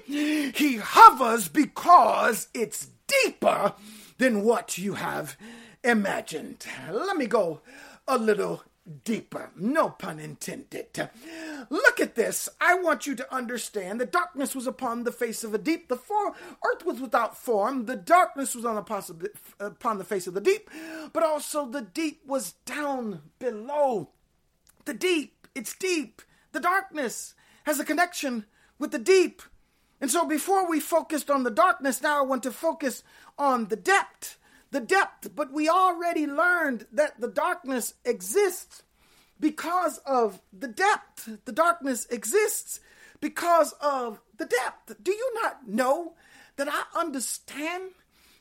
[0.52, 3.74] He hovers because it's deeper
[4.18, 5.36] than what you have
[5.84, 6.66] imagined.
[6.90, 7.60] Let me go
[8.08, 8.62] a little
[9.04, 9.50] deeper.
[9.56, 11.10] No pun intended.
[11.70, 12.48] Look at this.
[12.60, 15.88] I want you to understand the darkness was upon the face of the deep.
[15.88, 17.86] The for- earth was without form.
[17.86, 20.70] The darkness was on the upon the face of the deep,
[21.12, 24.10] but also the deep was down below.
[24.84, 26.22] The deep, it's deep.
[26.52, 28.46] The darkness has a connection
[28.78, 29.42] with the deep.
[30.00, 33.02] And so before we focused on the darkness, now I want to focus
[33.38, 34.38] on the depth.
[34.72, 38.82] The depth, but we already learned that the darkness exists
[39.38, 41.38] because of the depth.
[41.44, 42.80] The darkness exists
[43.20, 45.02] because of the depth.
[45.02, 46.14] Do you not know
[46.56, 47.90] that I understand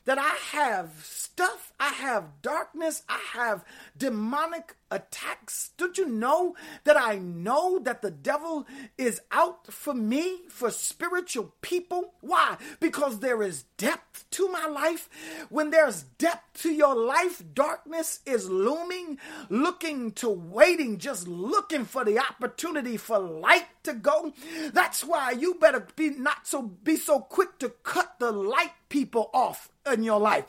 [0.04, 3.64] that I have stuff, I have darkness, I have
[3.96, 5.70] demonic attacks.
[5.76, 11.54] Don't you know that I know that the devil is out for me, for spiritual
[11.60, 12.14] people?
[12.20, 12.56] Why?
[12.80, 15.08] Because there is depth to my life.
[15.48, 19.18] When there's depth to your life, darkness is looming,
[19.48, 24.32] looking to waiting, just looking for the opportunity for light to go.
[24.72, 29.30] That's why you better be not so be so quick to cut the light people
[29.34, 30.44] off in your life.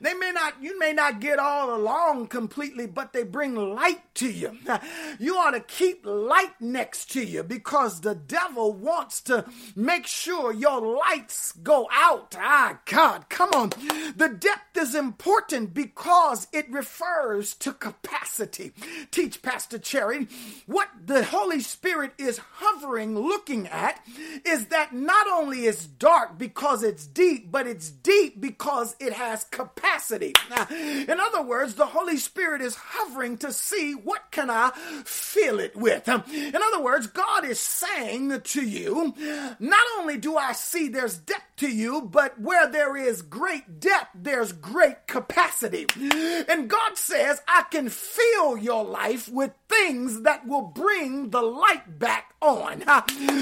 [0.00, 3.81] They may not, you may not get all along completely, but they bring light
[4.14, 4.58] to you.
[5.18, 9.44] You ought to keep light next to you because the devil wants to
[9.76, 12.34] make sure your lights go out.
[12.38, 13.70] Ah, God, come on.
[14.16, 18.72] The depth is important because it refers to capacity.
[19.10, 20.26] Teach Pastor Cherry
[20.66, 24.00] what the Holy Spirit is hovering, looking at,
[24.44, 29.44] is that not only is dark because it's deep, but it's deep because it has
[29.44, 30.34] capacity.
[30.70, 34.70] In other words, the Holy Spirit is hovering to see what can I
[35.04, 36.08] fill it with.
[36.08, 39.14] Um, in other words, God is saying to you,
[39.58, 44.10] not only do I see there's depth to you, but where there is great depth,
[44.14, 45.86] there's great capacity.
[46.48, 51.98] And God says, I can fill your life with things that will bring the light
[51.98, 52.82] back on.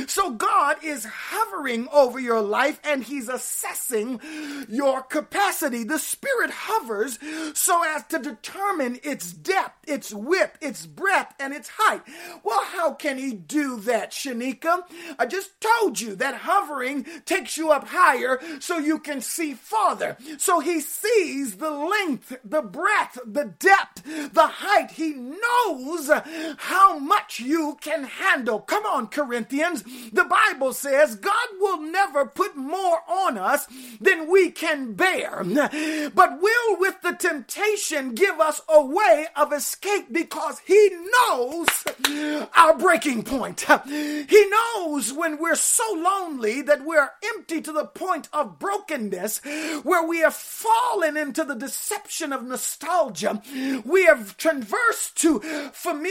[0.09, 4.21] So God is hovering over your life and He's assessing
[4.69, 5.85] your capacity.
[5.85, 7.19] The Spirit hovers
[7.59, 12.03] so as to determine its depth, its width, its breadth, and its height.
[12.45, 14.83] Well, how can He do that, Shanika?
[15.19, 20.17] I just told you that hovering takes you up higher so you can see farther.
[20.39, 24.93] So He sees the length, the breadth, the depth, the height.
[24.93, 26.11] He knows
[26.59, 28.61] how much you can handle.
[28.61, 29.83] Come on, Corinthians.
[30.13, 33.67] The Bible says God will never put more on us
[34.01, 40.13] than we can bear, but will with the temptation give us a way of escape
[40.13, 41.69] because He knows
[42.57, 43.67] our breaking point.
[43.87, 49.41] He knows when we're so lonely that we're empty to the point of brokenness,
[49.83, 53.43] where we have fallen into the deception of nostalgia.
[53.85, 55.41] We have traversed to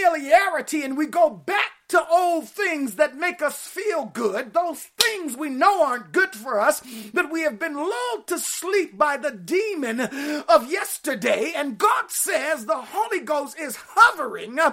[0.03, 5.35] familiarity and we go back to old things that make us feel good, those things
[5.35, 6.81] we know aren't good for us,
[7.13, 11.51] that we have been lulled to sleep by the demon of yesterday.
[11.55, 14.71] And God says the Holy Ghost is hovering uh,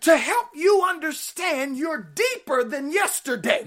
[0.00, 3.64] to help you understand you're deeper than yesterday.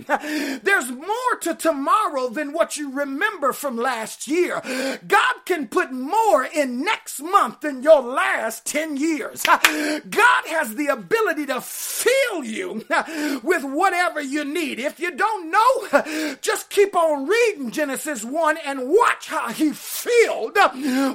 [0.64, 4.62] There's more to tomorrow than what you remember from last year.
[5.08, 9.44] God can put more in next month than your last 10 years.
[9.44, 12.83] God has the ability to fill you
[13.44, 14.80] with whatever you need.
[14.80, 20.58] If you don't know, just keep on reading Genesis 1 and watch how he filled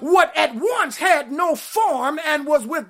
[0.01, 2.87] what at once had no form and was with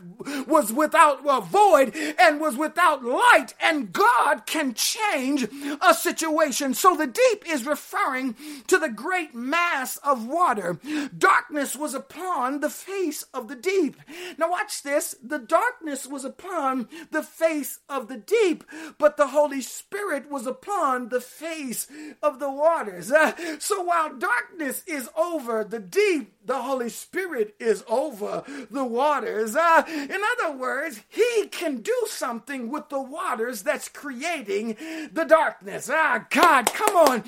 [0.47, 5.47] was without a void and was without light and God can change
[5.81, 6.75] a situation.
[6.75, 8.35] So the deep is referring
[8.67, 10.79] to the great mass of water.
[11.17, 13.97] Darkness was upon the face of the deep.
[14.37, 15.15] Now watch this.
[15.23, 18.65] The darkness was upon the face of the deep,
[18.99, 21.89] but the Holy Spirit was upon the face
[22.23, 23.11] of the waters.
[23.13, 29.55] Uh, so while darkness is over the deep, the Holy Spirit is over the waters.
[29.55, 34.77] Uh, in other words, He can do something with the waters that's creating
[35.13, 35.91] the darkness.
[35.93, 37.23] Ah, God, come on.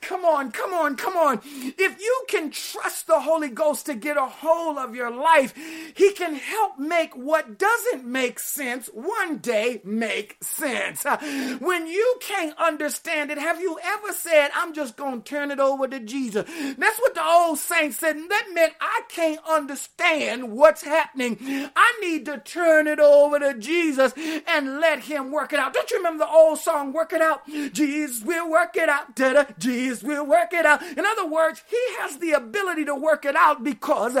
[0.00, 1.40] come on, come on, come on.
[1.44, 5.54] If you can trust the Holy Ghost to get a hold of your life,
[5.94, 11.06] He can help make what doesn't make sense one day make sense.
[11.06, 11.18] Uh,
[11.60, 15.60] when you can't understand it, have you ever said, I'm just going to turn it
[15.60, 16.50] over to Jesus?
[16.76, 21.38] That's what the old saints said, that meant I can't understand what's happening.
[21.76, 24.12] I need to turn it over to Jesus
[24.46, 25.74] and let him work it out.
[25.74, 27.46] Don't you remember the old song, Work It Out?
[27.46, 29.14] Jesus will work it out.
[29.14, 29.44] Da-da.
[29.58, 30.82] Jesus will work it out.
[30.82, 34.16] In other words, he has the ability to work it out because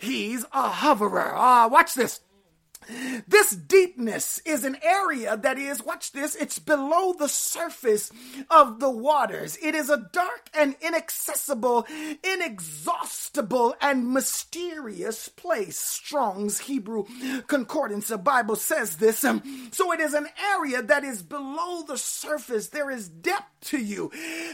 [0.00, 1.32] he's a hoverer.
[1.34, 2.20] Ah, watch this.
[3.26, 8.10] This deepness is an area that is, watch this, it's below the surface
[8.50, 9.58] of the waters.
[9.62, 11.86] It is a dark and inaccessible,
[12.22, 15.78] inexhaustible, and mysterious place.
[15.78, 17.04] Strong's Hebrew
[17.46, 19.24] Concordance, the Bible says this.
[19.24, 22.68] Um, so it is an area that is below the surface.
[22.68, 24.10] There is depth to you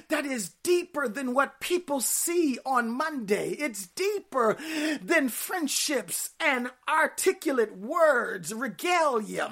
[0.09, 3.51] that is deeper than what people see on Monday.
[3.51, 4.57] It's deeper
[5.03, 8.20] than friendships and articulate words,
[8.55, 9.51] regalia,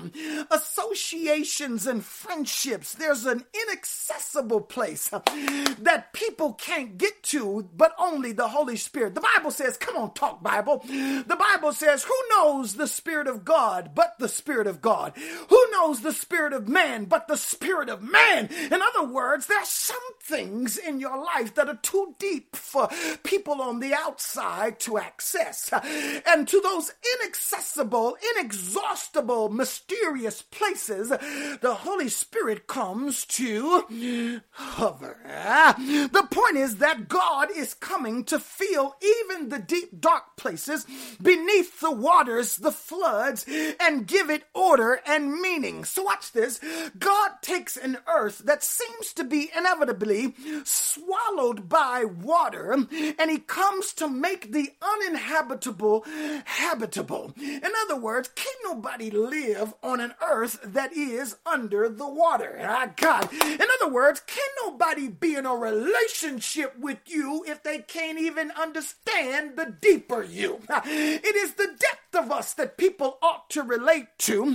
[0.51, 2.95] associations, and friendships.
[2.95, 9.15] There's an inaccessible place that people can't get to, but only the Holy Spirit.
[9.15, 10.79] The Bible says, come on, talk Bible.
[10.87, 15.15] The Bible says, who knows the Spirit of God but the Spirit of God?
[15.49, 18.49] Who knows the Spirit of man but the Spirit of man?
[18.71, 22.89] In other words, there's some things in your life that are too deep for
[23.23, 25.71] people on the outside to access.
[26.27, 28.17] And to those inaccessible,
[28.59, 35.19] inexhaustible, mysterious places, the Holy Spirit comes to hover.
[35.77, 40.87] The point is that God is coming to fill even the deep, dark places
[41.23, 43.47] beneath the waters, the floods,
[43.81, 45.85] and give it order and meaning.
[45.85, 46.61] So, watch this.
[46.99, 50.35] God takes an earth that seems to be inevitably
[50.65, 56.05] swallowed by water, and he comes to make the uninhabitable
[56.45, 57.33] habitable.
[57.39, 62.59] In other words, can nobody live on an earth that is under the water?
[62.63, 63.33] Ah, God.
[63.33, 68.51] In other words, can nobody be in a relationship with you if they can't even
[68.53, 70.61] understand the deeper you?
[70.69, 74.55] It is the depth of us that people ought to relate to.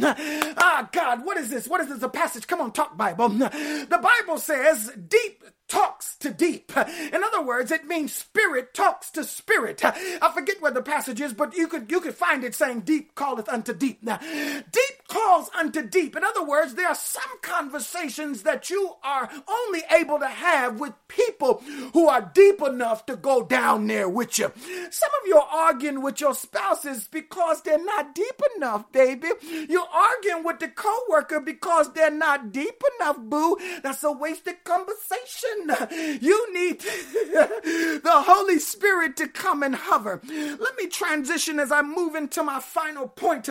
[0.58, 1.68] Ah, God, what is this?
[1.68, 2.02] What is this?
[2.04, 2.48] A passage?
[2.48, 3.30] Come on, talk Bible.
[3.30, 5.44] The Bible says, deep
[5.74, 6.72] talks to deep.
[6.78, 9.84] In other words, it means spirit talks to spirit.
[9.84, 13.16] I forget where the passage is, but you could you could find it saying deep
[13.16, 14.04] calleth unto deep.
[14.04, 16.16] Now, deep calls unto deep.
[16.16, 20.94] In other words, there are some conversations that you are only able to have with
[21.08, 21.64] people
[21.94, 24.52] who are deep enough to go down there with you.
[24.92, 29.30] Some of you are arguing with your spouses because they're not deep enough, baby.
[29.70, 33.58] You're arguing with the coworker because they're not deep enough, boo.
[33.82, 35.63] That's a wasted conversation.
[36.22, 40.22] You need the Holy Spirit to come and hover.
[40.24, 43.50] Let me transition as I move into my final point.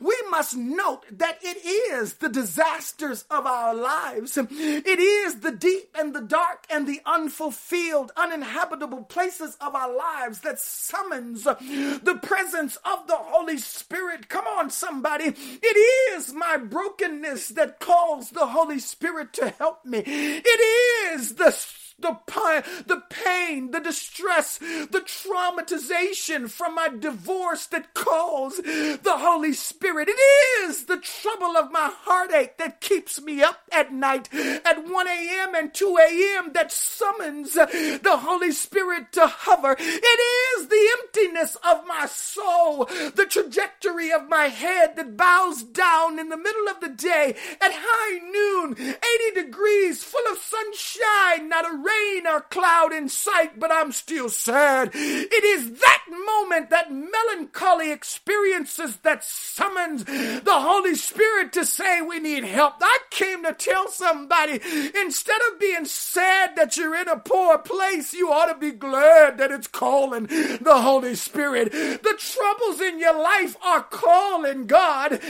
[0.00, 4.36] We must note that it is the disasters of our lives.
[4.36, 10.40] It is the deep and the dark and the unfulfilled, uninhabitable places of our lives
[10.40, 14.28] that summons the presence of the Holy Spirit.
[14.28, 15.24] Come on, somebody.
[15.26, 20.02] It is my brokenness that calls the Holy Spirit to help me.
[20.06, 27.94] It is the the pain, the pain, the distress, the traumatization from my divorce that
[27.94, 30.08] calls the Holy Spirit.
[30.08, 30.20] It
[30.62, 35.54] is the trouble of my heartache that keeps me up at night at 1 a.m.
[35.54, 36.52] and 2 a.m.
[36.52, 39.76] that summons the Holy Spirit to hover.
[39.78, 46.18] It is the emptiness of my soul, the trajectory of my head that bows down
[46.18, 51.70] in the middle of the day at high noon, 80 degrees, full of sunshine, not
[51.70, 54.90] a rain or cloud in sight, but I'm still sad.
[54.94, 62.18] It is that moment, that melancholy experiences that summons the Holy Spirit to say we
[62.20, 62.74] need help.
[62.80, 64.60] I came to tell somebody
[64.94, 69.38] instead of being sad that you're in a poor place, you ought to be glad
[69.38, 71.72] that it's calling the Holy Spirit.
[71.72, 75.20] The troubles in your life are calling God.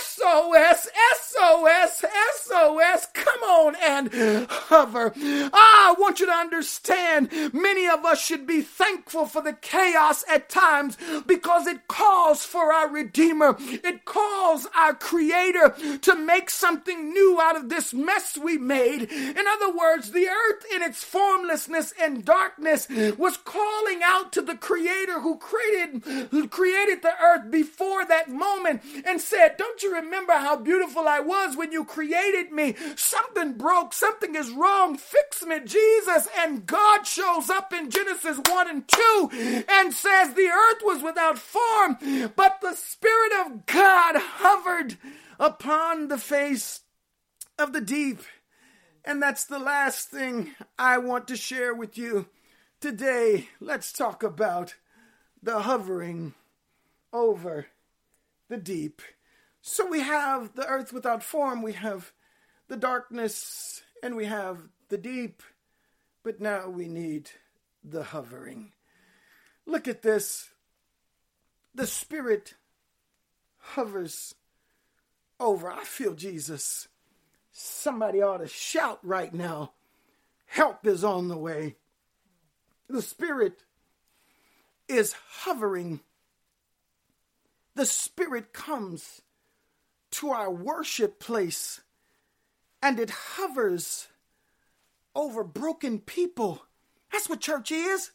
[0.00, 0.88] SOS,
[1.20, 2.04] SOS,
[2.42, 3.06] SOS.
[3.14, 5.12] Come on and hover.
[5.52, 10.48] Ah, want you to understand many of us should be thankful for the chaos at
[10.48, 13.54] times because it calls for our Redeemer.
[13.60, 19.02] It calls our Creator to make something new out of this mess we made.
[19.02, 24.56] In other words, the earth in its formlessness and darkness was calling out to the
[24.56, 26.02] Creator who created,
[26.32, 31.20] who created the earth before that moment and said, Don't you remember how beautiful I
[31.20, 32.74] was when you created me?
[32.96, 35.99] Something broke, something is wrong, fix me, Jesus.
[36.36, 41.38] And God shows up in Genesis 1 and 2 and says, The earth was without
[41.38, 41.98] form,
[42.36, 44.96] but the Spirit of God hovered
[45.38, 46.80] upon the face
[47.58, 48.20] of the deep.
[49.04, 52.26] And that's the last thing I want to share with you
[52.80, 53.48] today.
[53.60, 54.74] Let's talk about
[55.42, 56.34] the hovering
[57.12, 57.66] over
[58.48, 59.00] the deep.
[59.62, 62.12] So we have the earth without form, we have
[62.68, 65.42] the darkness, and we have the deep.
[66.22, 67.30] But now we need
[67.82, 68.72] the hovering.
[69.66, 70.50] Look at this.
[71.74, 72.54] The Spirit
[73.58, 74.34] hovers
[75.38, 75.70] over.
[75.70, 76.88] I feel Jesus.
[77.52, 79.72] Somebody ought to shout right now.
[80.46, 81.76] Help is on the way.
[82.88, 83.64] The Spirit
[84.88, 86.00] is hovering.
[87.76, 89.22] The Spirit comes
[90.12, 91.80] to our worship place
[92.82, 94.08] and it hovers
[95.14, 96.66] over broken people.
[97.12, 98.12] That's what church is.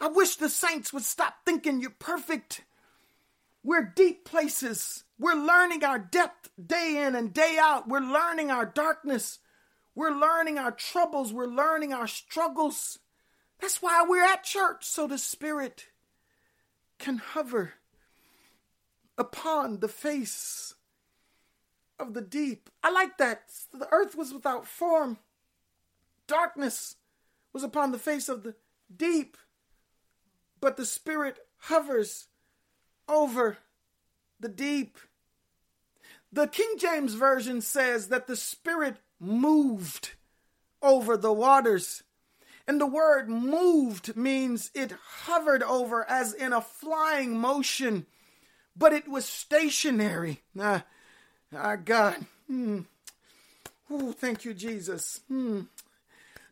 [0.00, 2.62] I wish the saints would stop thinking you're perfect.
[3.64, 5.04] We're deep places.
[5.18, 7.88] We're learning our depth day in and day out.
[7.88, 9.40] We're learning our darkness.
[9.94, 11.32] We're learning our troubles.
[11.32, 13.00] We're learning our struggles.
[13.60, 15.86] That's why we're at church, so the Spirit
[17.00, 17.74] can hover
[19.16, 20.74] upon the face
[21.98, 22.70] of the deep.
[22.84, 23.50] I like that.
[23.72, 25.18] The earth was without form,
[26.28, 26.94] darkness
[27.52, 28.54] was upon the face of the
[28.94, 29.36] deep,
[30.60, 32.26] but the Spirit hovers
[33.08, 33.58] over
[34.38, 34.96] the deep.
[36.30, 40.12] The King James Version says that the Spirit moved
[40.82, 42.04] over the waters.
[42.66, 48.04] And the word moved means it hovered over as in a flying motion,
[48.76, 50.42] but it was stationary.
[50.60, 50.84] Ah,
[51.56, 52.26] ah God.
[52.46, 52.80] Hmm.
[53.90, 55.20] Oh, thank you, Jesus.
[55.28, 55.62] Hmm.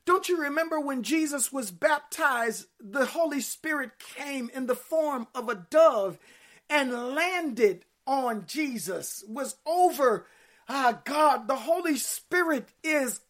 [0.07, 5.49] Don't you remember when Jesus was baptized, the Holy Spirit came in the form of
[5.49, 6.19] a dove
[6.71, 10.27] and landed on Jesus, was over.
[10.69, 13.21] Ah, God, the Holy Spirit is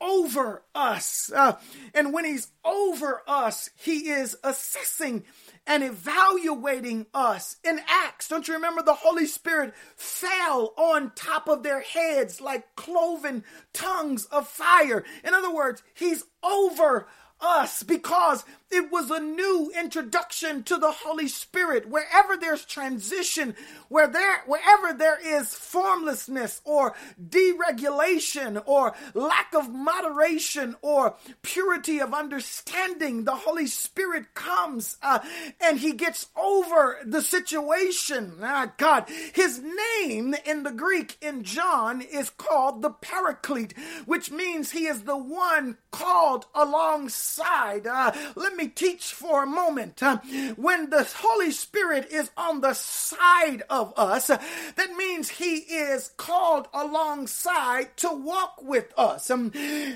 [0.00, 1.30] over us.
[1.34, 1.56] Uh,
[1.94, 5.24] and when He's over us, He is assessing
[5.66, 7.56] and evaluating us.
[7.62, 12.74] In Acts, don't you remember the Holy Spirit fell on top of their heads like
[12.76, 15.04] cloven tongues of fire?
[15.24, 17.06] In other words, He's over
[17.40, 21.88] us because it was a new introduction to the Holy Spirit.
[21.88, 23.54] Wherever there's transition,
[23.88, 32.12] where there, wherever there is formlessness or deregulation or lack of moderation or purity of
[32.12, 35.20] understanding, the Holy Spirit comes uh,
[35.60, 38.34] and he gets over the situation.
[38.42, 39.62] Ah, God, his
[40.02, 43.74] name in the Greek in John is called the Paraclete,
[44.04, 47.86] which means he is the one called alongside.
[47.86, 50.02] Uh, let me teach for a moment.
[50.02, 50.18] Uh,
[50.56, 56.68] when the Holy Spirit is on the side of us, that means He is called
[56.74, 59.30] alongside to walk with us.
[59.30, 59.50] Um,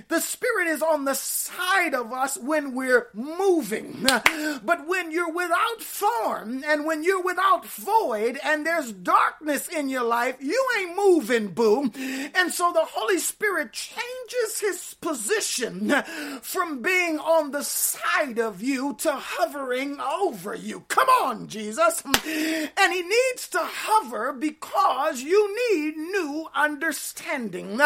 [0.09, 4.07] the Spirit is on the side of us when we're moving.
[4.09, 9.89] Uh, but when you're without form and when you're without void and there's darkness in
[9.89, 11.91] your life, you ain't moving, boo.
[12.35, 15.82] And so the Holy Spirit changes His position
[16.43, 20.81] from being on the side of you to hovering over you.
[20.89, 22.03] Come on, Jesus.
[22.05, 27.79] And he needs to hover because you need new understanding.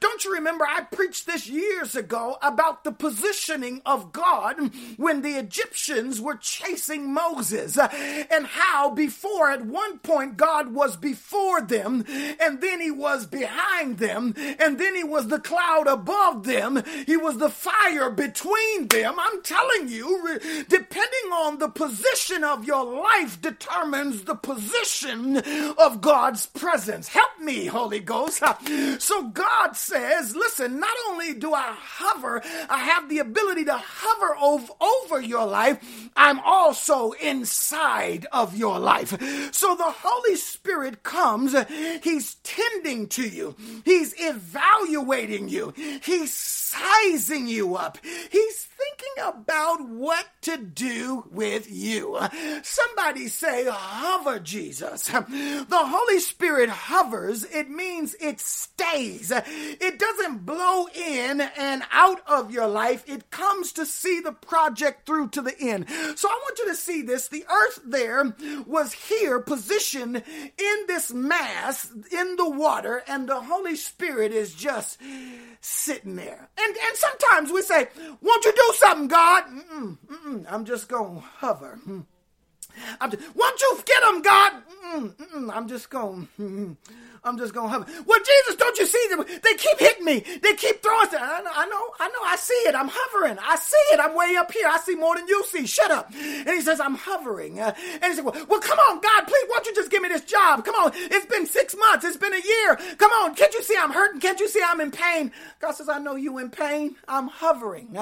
[0.00, 4.56] Don't you remember I preached this years ago about the positioning of God
[4.96, 11.62] when the Egyptians were chasing Moses and how before at one point God was before
[11.62, 12.04] them
[12.40, 16.82] and then he was behind them and then he was the cloud above them.
[17.06, 19.14] He was the fire between them.
[19.18, 25.38] I'm telling you, depending on the position of your life determines the position
[25.78, 27.08] of God's presence.
[27.08, 28.42] Help me, Holy Ghost.
[28.98, 34.36] So God says, listen, not only do I hover, I have the ability to hover
[34.40, 35.78] over, over your life,
[36.16, 39.10] I'm also inside of your life.
[39.54, 41.54] So the Holy Spirit comes,
[42.02, 45.72] He's tending to you, He's evaluating you,
[46.02, 47.98] He's sizing you up,
[48.30, 52.18] He's thinking about what to do with you.
[52.62, 55.06] Somebody say, hover, Jesus.
[55.08, 57.44] The Holy Spirit hovers.
[57.44, 59.32] It means it stays.
[59.34, 63.04] It doesn't blow in and out of your life.
[63.06, 65.88] It comes to see the project through to the end.
[66.16, 67.28] So I want you to see this.
[67.28, 68.34] The earth there
[68.66, 74.98] was here positioned in this mass in the water, and the Holy Spirit is just
[75.60, 76.48] sitting there.
[76.58, 77.88] And, and sometimes we say,
[78.20, 79.44] Won't you do something, God?
[79.44, 81.78] Mm-mm, mm-mm, I'm just to hover.
[81.86, 82.04] Mm.
[83.00, 84.52] I'm just, Won't you get them, God?
[84.94, 85.90] Mm-mm, I'm just.
[85.90, 86.76] Mm-mm.
[87.24, 87.86] I'm just gonna hover.
[88.06, 89.24] Well, Jesus, don't you see them?
[89.42, 90.20] They keep hitting me.
[90.42, 91.08] They keep throwing.
[91.12, 92.20] I know, I know, I know.
[92.24, 92.74] I see it.
[92.74, 93.38] I'm hovering.
[93.42, 94.00] I see it.
[94.00, 94.68] I'm way up here.
[94.68, 95.66] I see more than you see.
[95.66, 96.10] Shut up.
[96.14, 97.60] And he says, I'm hovering.
[97.60, 100.02] Uh, and he said, well, well, come on, God, please, why don't you just give
[100.02, 100.37] me this job?
[100.56, 100.92] Come on.
[100.94, 102.04] It's been six months.
[102.04, 102.76] It's been a year.
[102.96, 103.34] Come on.
[103.34, 104.20] Can't you see I'm hurting?
[104.20, 105.30] Can't you see I'm in pain?
[105.60, 106.96] God says, I know you in pain.
[107.06, 107.96] I'm hovering.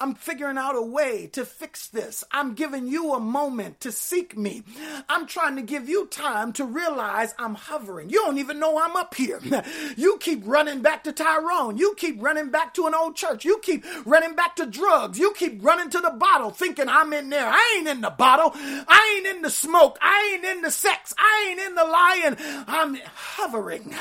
[0.00, 2.24] I'm figuring out a way to fix this.
[2.32, 4.62] I'm giving you a moment to seek me.
[5.08, 8.10] I'm trying to give you time to realize I'm hovering.
[8.10, 9.40] You don't even know I'm up here.
[9.96, 11.76] You keep running back to Tyrone.
[11.76, 13.44] You keep running back to an old church.
[13.44, 15.18] You keep running back to drugs.
[15.18, 17.46] You keep running to the bottle thinking I'm in there.
[17.46, 18.52] I ain't in the bottle.
[18.54, 19.98] I ain't in the smoke.
[20.00, 21.14] I ain't in the sex.
[21.18, 22.36] I ain't in the lying.
[22.66, 23.94] I'm hovering.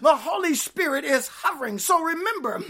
[0.00, 1.78] The Holy Spirit is hovering.
[1.78, 2.60] So remember,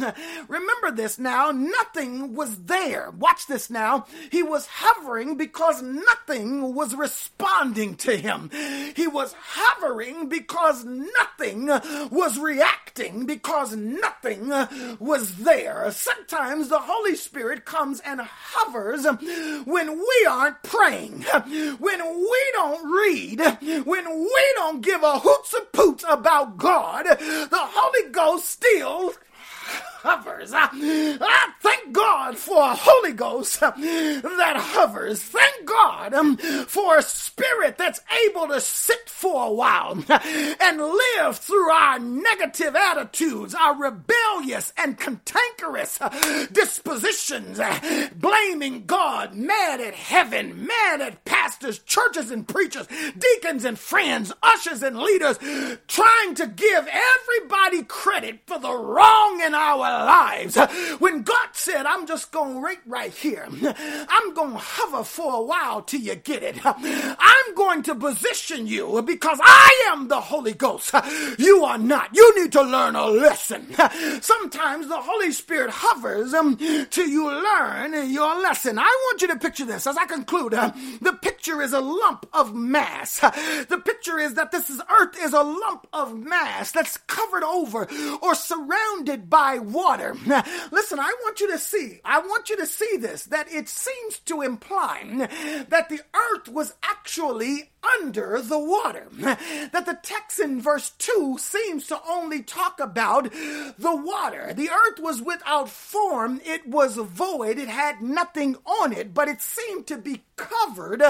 [0.49, 1.51] remember this now.
[1.51, 3.11] Nothing was there.
[3.11, 4.07] Watch this now.
[4.31, 8.51] He was hovering because nothing was responding to him.
[8.95, 11.67] He was hovering because nothing
[12.11, 14.49] was reacting because nothing
[14.99, 15.91] was there.
[15.91, 19.07] Sometimes the Holy Spirit comes and hovers
[19.65, 21.23] when we aren't praying,
[21.79, 23.41] when we don't read,
[23.85, 27.07] when we don't give a hoots a poots about God.
[27.07, 29.13] The Holy Ghost still
[29.99, 30.53] hovers.
[30.55, 35.21] I, thank God for a Holy Ghost that hovers.
[35.23, 40.03] Thank God um, for a spirit that's able to sit for a while
[40.61, 45.99] and live through our negative attitudes, our rebellious and cantankerous
[46.53, 47.61] dispositions,
[48.15, 52.87] blaming God, mad at heaven, mad at pastors, churches and preachers,
[53.19, 55.39] deacons and friends, ushers and leaders,
[55.89, 60.57] trying to give everybody credit for the wrong in our lives.
[60.99, 65.37] When God said, I'm just going to wait right here, I'm going to hover for
[65.37, 66.57] a while till you get it.
[66.65, 70.95] I'm going to position you because I am the Holy Ghost.
[71.39, 72.15] You are not.
[72.15, 73.75] You need to learn a lesson.
[74.21, 76.57] Sometimes the Holy Spirit hovers um,
[76.91, 78.79] till you learn your lesson.
[78.79, 80.55] I want you to picture this as I conclude.
[80.55, 83.21] Uh, the picture is a lump of mass.
[83.21, 87.89] The picture is that this is earth is a lump of mass that's covered over
[88.23, 89.78] or surrounded by water.
[90.73, 94.19] Listen, I want you to see, I want you to see this, that it seems
[94.27, 95.05] to imply
[95.69, 99.07] that the earth was actually under the water.
[99.71, 104.53] That the text in verse 2 seems to only talk about the water.
[104.55, 109.41] The earth was without form, it was void, it had nothing on it, but it
[109.43, 111.03] seemed to be covered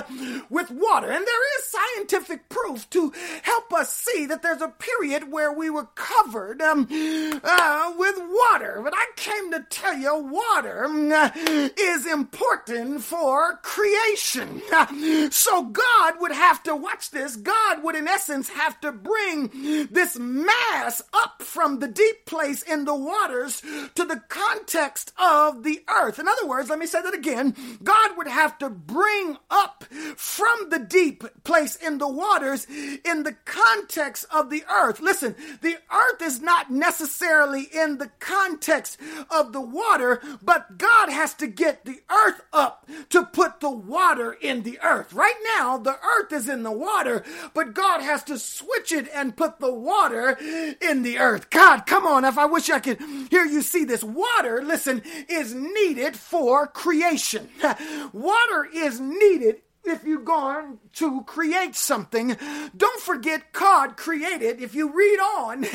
[0.51, 1.11] with water.
[1.11, 3.13] And there is scientific proof to
[3.43, 8.81] help us see that there's a period where we were covered um, uh, with water.
[8.83, 11.31] But I came to tell you, water uh,
[11.79, 14.63] is important for creation.
[15.31, 17.37] So God would have to watch this.
[17.37, 19.51] God would, in essence, have to bring
[19.91, 23.63] this mass up from the deep place in the waters
[23.95, 26.19] to the context of the earth.
[26.19, 27.55] In other words, let me say that again.
[27.83, 29.85] God would have to bring up
[30.17, 32.67] from the deep place in the waters
[33.05, 35.01] in the context of the earth.
[35.01, 38.99] Listen, the earth is not necessarily in the context
[39.31, 44.33] of the water, but God has to get the earth up to put the water
[44.33, 45.13] in the earth.
[45.13, 47.25] Right now, the earth is in the water,
[47.55, 50.39] but God has to switch it and put the water
[50.81, 51.51] in the earth.
[51.51, 52.25] God, come on.
[52.25, 57.49] If I wish I could hear you see this water, listen, is needed for creation.
[58.13, 62.37] Water is needed if you're going to create something,
[62.77, 65.67] don't forget God created, if you read on,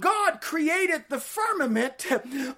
[0.00, 2.06] God created the firmament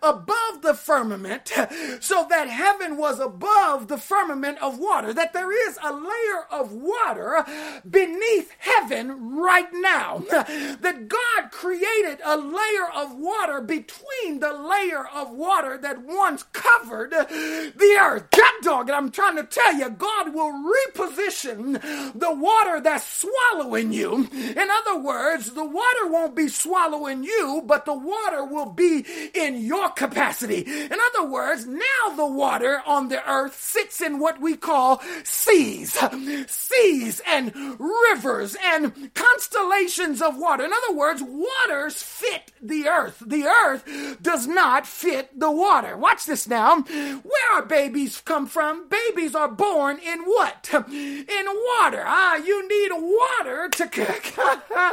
[0.03, 1.53] above the firmament
[2.01, 6.73] so that heaven was above the firmament of water, that there is a layer of
[6.73, 7.45] water
[7.89, 10.25] beneath heaven right now.
[10.29, 17.11] That God created a layer of water between the layer of water that once covered
[17.11, 18.31] the earth.
[18.31, 21.83] God dog, and I'm trying to tell you, God will reposition
[22.15, 24.29] the water that's swallowing you.
[24.33, 29.63] In other words, the water won't be swallowing you, but the water will be in
[29.65, 30.61] your capacity.
[30.61, 35.99] In other words, now the water on the earth sits in what we call seas,
[36.47, 40.65] seas and rivers and constellations of water.
[40.65, 43.23] In other words, waters fit the earth.
[43.25, 45.97] The earth does not fit the water.
[45.97, 46.81] Watch this now.
[46.83, 48.89] Where are babies come from?
[48.89, 50.69] Babies are born in what?
[50.73, 51.78] In water.
[51.81, 54.33] Ah, you need water to cook.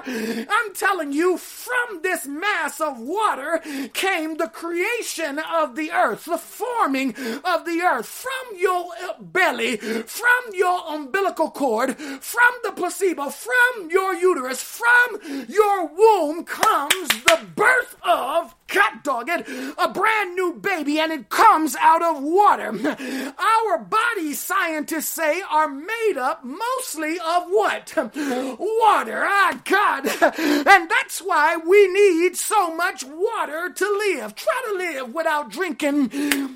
[0.07, 3.61] I'm telling you, from this mass of water
[3.93, 7.09] came the creation of the earth, the forming
[7.43, 8.05] of the earth.
[8.05, 8.85] From your
[9.19, 17.09] belly, from your umbilical cord, from the placebo, from your uterus, from your womb comes
[17.23, 19.47] the birth of God dog it,
[19.77, 22.73] a brand new baby, and it comes out of water.
[23.37, 27.93] Our bodies, scientists say, are made up mostly of what?
[27.95, 29.23] Water.
[29.27, 30.07] Ah, God.
[30.35, 34.35] And that's why we need so much water to live.
[34.35, 36.09] Try to live without drinking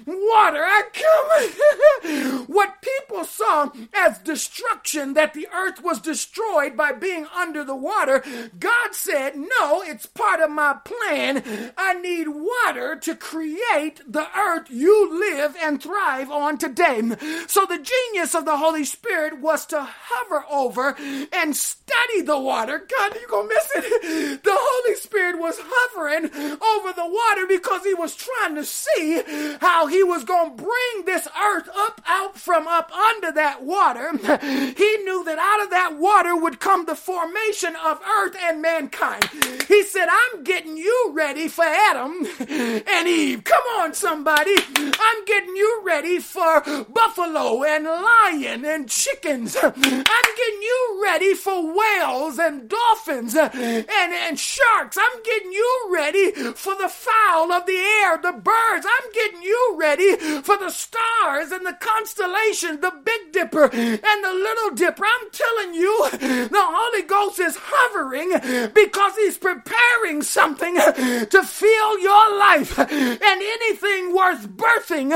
[0.07, 0.64] water.
[0.66, 2.45] I come.
[2.47, 8.24] what people saw as destruction, that the earth was destroyed by being under the water,
[8.60, 11.43] God said, no, it's part of my plan.
[11.78, 17.02] I need water to create the earth you live and thrive on today.
[17.47, 20.95] So the genius of the Holy Spirit was to hover over
[21.34, 22.80] and study the water.
[22.80, 24.43] God, you gonna miss it.
[24.43, 29.22] The Holy Spirit was hovering over the water because he was trying to see
[29.62, 34.12] how he was gonna bring this earth up out from up under that water.
[34.18, 39.30] He knew that out of that water would come the formation of earth and mankind.
[39.68, 43.44] He said, I'm getting you ready for Adam and Eve.
[43.44, 44.54] Come on, somebody.
[44.76, 49.58] I'm getting you ready for buffalo and lion and chickens.
[49.60, 54.98] I'm getting you ready for whales and dolphins and, and sharks.
[55.02, 58.86] I'm getting you ready for the fowl of the air, the birds.
[58.86, 64.34] I'm getting you ready for the stars and the constellations, the Big Dipper and the
[64.34, 65.06] Little Dipper.
[65.06, 72.38] I'm telling you, the Holy Ghost is hovering because He's preparing something to fill your
[72.38, 72.78] life.
[72.80, 75.10] And anything worth birthing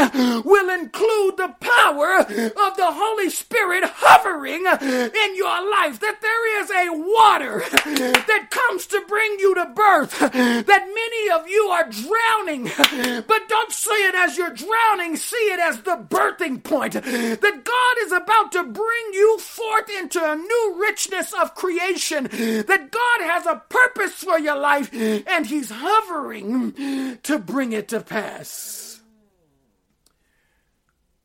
[0.44, 6.00] will include the power of the Holy Spirit hovering in your life.
[6.00, 10.20] That there is a water that comes to bring you to birth.
[10.20, 12.72] That many of you are drowning,
[13.28, 16.94] but don't see it as you're drowning, see it as the birthing point.
[16.94, 22.26] That God is about to bring you forth into a new richness of creation.
[22.32, 26.53] That God has a purpose for your life and He's hovering
[27.24, 29.02] to bring it to pass.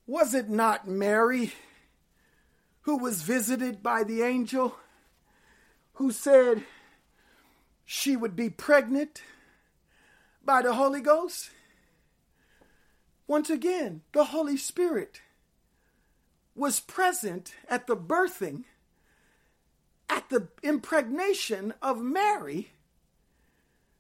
[0.07, 1.53] Was it not Mary
[2.83, 4.77] who was visited by the angel
[5.95, 6.65] who said
[7.85, 9.23] she would be pregnant
[10.43, 11.51] by the Holy Ghost?
[13.27, 15.21] Once again, the Holy Spirit
[16.55, 18.65] was present at the birthing,
[20.09, 22.71] at the impregnation of Mary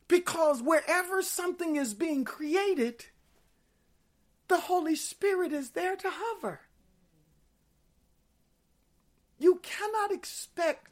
[0.08, 3.04] because wherever something is being created,
[4.48, 6.60] the Holy Spirit is there to hover.
[9.38, 10.88] You cannot expect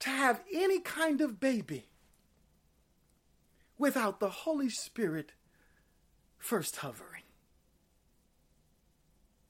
[0.00, 1.88] to have any kind of baby
[3.78, 5.32] without the Holy Spirit
[6.38, 7.22] first hovering.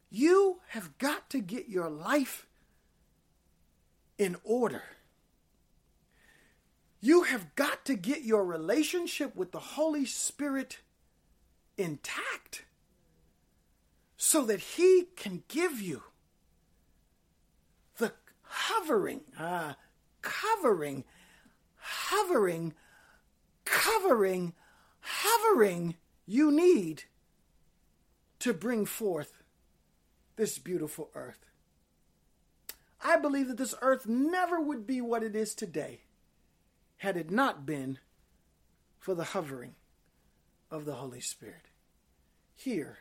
[0.09, 2.47] You have got to get your life
[4.17, 4.83] in order.
[7.07, 10.81] You have got to get your relationship with the Holy Spirit
[11.79, 12.65] intact
[14.17, 16.03] so that He can give you
[17.99, 19.75] the hovering, uh,
[20.21, 21.05] covering,
[21.77, 22.75] hovering,
[23.65, 24.55] covering,
[24.99, 25.95] hovering
[26.27, 27.05] you need
[28.41, 29.45] to bring forth
[30.35, 31.53] this beautiful earth.
[33.01, 36.01] I believe that this earth never would be what it is today
[36.99, 37.99] had it not been
[38.99, 39.75] for the hovering
[40.71, 41.67] of the Holy Spirit.
[42.55, 42.99] Here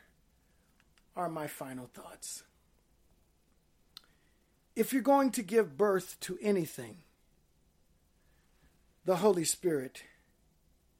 [1.16, 2.44] are my final thoughts.
[4.76, 6.98] If you're going to give birth to anything,
[9.06, 10.04] the Holy Spirit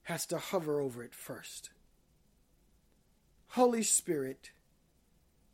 [0.04, 1.72] has to hover over it first.
[3.50, 4.52] Holy Spirit,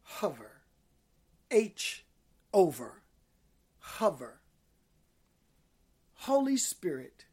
[0.03, 0.61] hover.
[1.49, 2.05] H
[2.53, 3.01] over.
[3.79, 4.39] Hover.
[6.15, 7.25] Holy Spirit,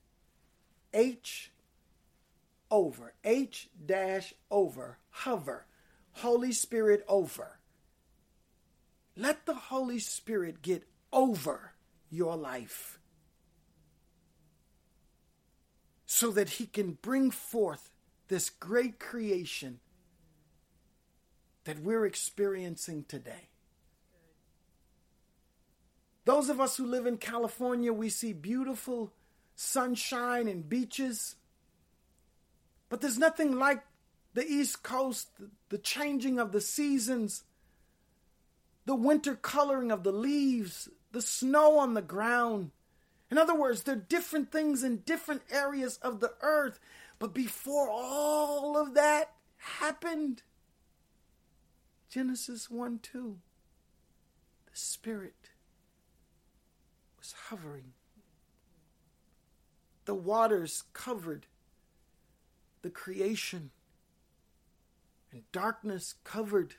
[0.99, 1.53] H
[2.73, 3.15] over.
[3.25, 4.99] H dash over.
[5.11, 5.67] Hover.
[6.13, 7.61] Holy Spirit over.
[9.17, 11.73] Let the Holy Spirit get over
[12.11, 12.99] your life
[16.05, 17.91] so that He can bring forth
[18.27, 19.79] this great creation
[21.63, 23.51] that we're experiencing today.
[26.25, 29.13] Those of us who live in California, we see beautiful
[29.59, 31.35] sunshine and beaches.
[32.89, 33.83] But there's nothing like
[34.35, 35.31] the East Coast,
[35.69, 37.43] the changing of the seasons,
[38.87, 42.71] the winter coloring of the leaves, the snow on the ground.
[43.33, 46.79] In other words, there are different things in different areas of the earth.
[47.19, 50.43] But before all of that happened,
[52.09, 53.39] Genesis 1 2,
[54.71, 55.51] the Spirit
[57.19, 57.93] was hovering.
[60.09, 61.45] The waters covered
[62.81, 63.73] the creation,
[65.31, 66.77] and darkness covered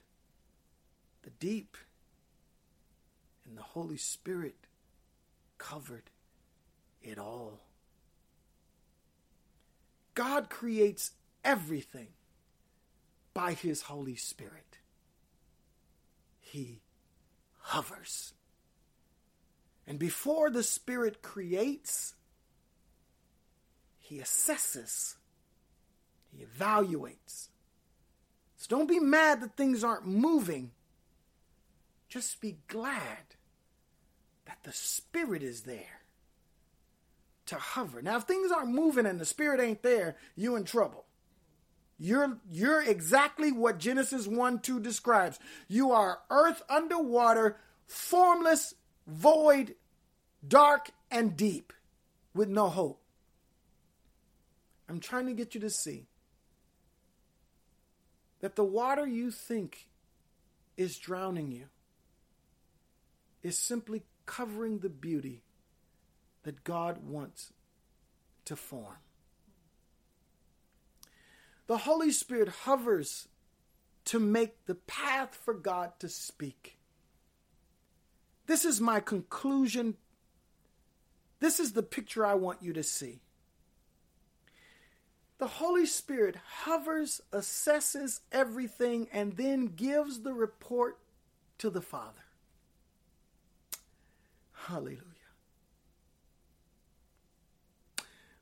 [1.21, 1.77] the deep
[3.45, 4.55] and the Holy Spirit
[5.59, 6.09] covered
[7.03, 7.59] it all.
[10.15, 11.11] God creates
[11.45, 12.07] everything
[13.35, 14.79] by His Holy Spirit.
[16.39, 16.81] He
[17.59, 18.33] hovers.
[19.85, 22.15] And before the Spirit creates,
[24.09, 25.17] He assesses,
[26.35, 27.49] He evaluates.
[28.57, 30.71] So don't be mad that things aren't moving.
[32.07, 33.35] Just be glad
[34.45, 36.01] that the Spirit is there
[37.45, 38.01] to hover.
[38.01, 41.05] Now, if things aren't moving and the Spirit ain't there, you in trouble.
[41.99, 45.37] You're you're exactly what Genesis 1 2 describes.
[45.67, 48.73] You are earth underwater, formless,
[49.05, 49.75] void,
[50.45, 51.73] dark, and deep,
[52.33, 53.03] with no hope.
[54.89, 56.07] I'm trying to get you to see
[58.41, 59.87] that the water you think
[60.77, 61.65] is drowning you
[63.43, 65.43] is simply covering the beauty
[66.43, 67.53] that God wants
[68.45, 68.97] to form.
[71.67, 73.27] The Holy Spirit hovers
[74.05, 76.77] to make the path for God to speak.
[78.47, 79.97] This is my conclusion.
[81.39, 83.21] This is the picture I want you to see.
[85.39, 90.99] The Holy Spirit hovers, assesses everything, and then gives the report
[91.59, 92.25] to the Father.
[94.51, 94.99] Hallelujah.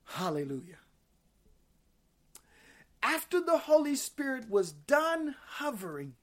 [0.06, 0.80] Hallelujah.
[3.04, 6.16] After the Holy Spirit was done hovering,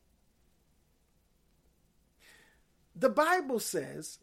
[2.96, 4.18] the Bible says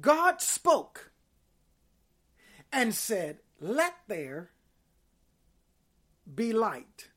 [0.00, 1.10] God spoke
[2.72, 4.50] and said, Let there
[6.32, 7.08] be light.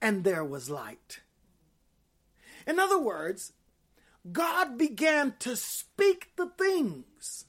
[0.00, 1.20] And there was light.
[2.66, 3.52] In other words,
[4.30, 7.46] God began to speak the things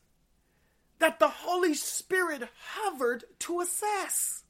[1.00, 2.44] that the Holy Spirit
[2.74, 4.44] hovered to assess.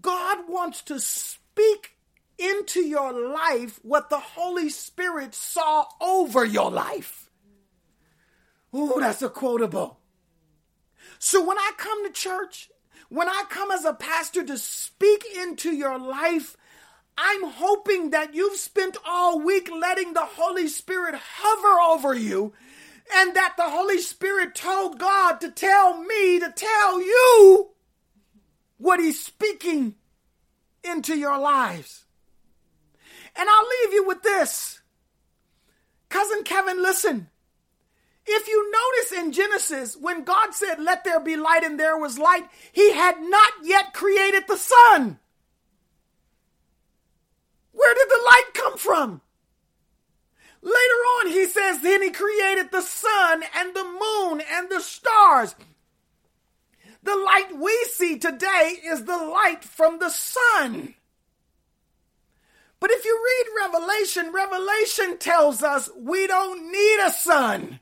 [0.00, 1.96] God wants to speak
[2.38, 7.30] into your life what the Holy Spirit saw over your life.
[8.74, 9.98] Ooh, that's a quotable.
[11.18, 12.70] So when I come to church,
[13.08, 16.56] when I come as a pastor to speak into your life,
[17.18, 22.54] I'm hoping that you've spent all week letting the Holy Spirit hover over you
[23.14, 27.70] and that the Holy Spirit told God to tell me to tell you
[28.78, 29.96] what He's speaking
[30.82, 32.04] into your lives.
[33.36, 34.80] And I'll leave you with this.
[36.08, 37.28] Cousin Kevin, listen.
[38.24, 42.18] If you notice in Genesis, when God said, Let there be light, and there was
[42.18, 45.18] light, He had not yet created the sun.
[47.72, 49.20] Where did the light come from?
[50.62, 50.74] Later
[51.18, 55.56] on, he says, then he created the sun and the moon and the stars.
[57.02, 60.94] The light we see today is the light from the sun.
[62.78, 67.80] But if you read Revelation, Revelation tells us we don't need a sun.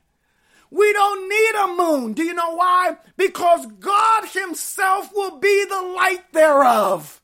[0.71, 2.13] We don't need a moon.
[2.13, 2.95] Do you know why?
[3.17, 7.21] Because God Himself will be the light thereof.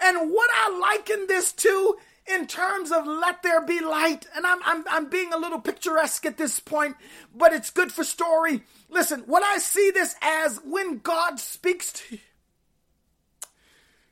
[0.00, 1.96] And what I liken this to
[2.26, 6.26] in terms of let there be light, and I'm, I'm, I'm being a little picturesque
[6.26, 6.96] at this point,
[7.34, 8.62] but it's good for story.
[8.88, 12.20] Listen, what I see this as when God speaks to you.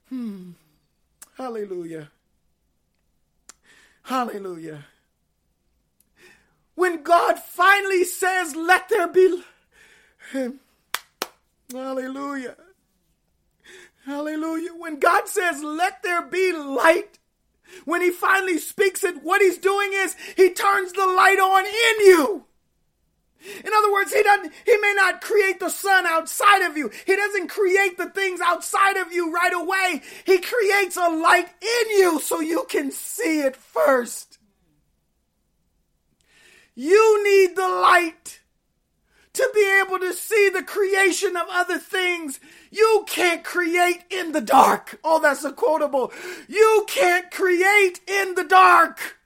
[0.08, 0.50] Hmm.
[1.36, 2.10] Hallelujah.
[4.02, 4.84] Hallelujah.
[6.74, 9.42] When God finally says, let there be.
[11.72, 12.56] Hallelujah.
[14.04, 14.70] Hallelujah.
[14.76, 17.18] When God says, let there be light,
[17.84, 22.06] when he finally speaks it, what he's doing is he turns the light on in
[22.06, 22.44] you.
[23.64, 26.90] In other words, he doesn't, he may not create the sun outside of you.
[27.06, 30.02] He doesn't create the things outside of you right away.
[30.24, 34.33] He creates a light in you so you can see it first.
[36.74, 38.40] You need the light
[39.34, 42.40] to be able to see the creation of other things.
[42.70, 44.98] You can't create in the dark.
[45.04, 46.12] Oh, that's a quotable.
[46.48, 49.18] You can't create in the dark.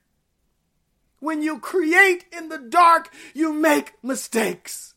[1.20, 4.94] When you create in the dark, you make mistakes.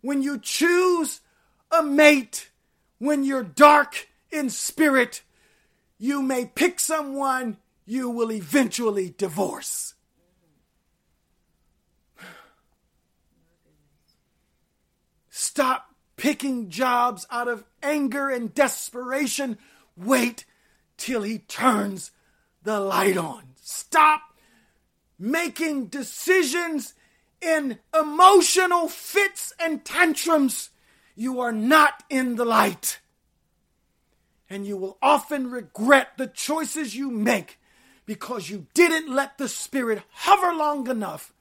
[0.00, 1.20] When you choose
[1.70, 2.50] a mate,
[2.98, 5.22] when you're dark in spirit,
[5.98, 7.56] you may pick someone
[7.86, 9.93] you will eventually divorce.
[15.46, 19.58] Stop picking jobs out of anger and desperation.
[19.94, 20.46] Wait
[20.96, 22.12] till he turns
[22.62, 23.42] the light on.
[23.60, 24.22] Stop
[25.18, 26.94] making decisions
[27.42, 30.70] in emotional fits and tantrums.
[31.14, 33.00] You are not in the light.
[34.48, 37.60] And you will often regret the choices you make
[38.06, 41.34] because you didn't let the Spirit hover long enough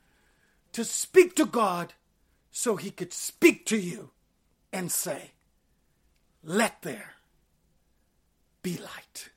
[0.74, 1.94] to speak to God
[2.56, 4.12] so he could speak to you
[4.72, 5.32] and say,
[6.44, 7.16] Let there
[8.62, 9.30] be light.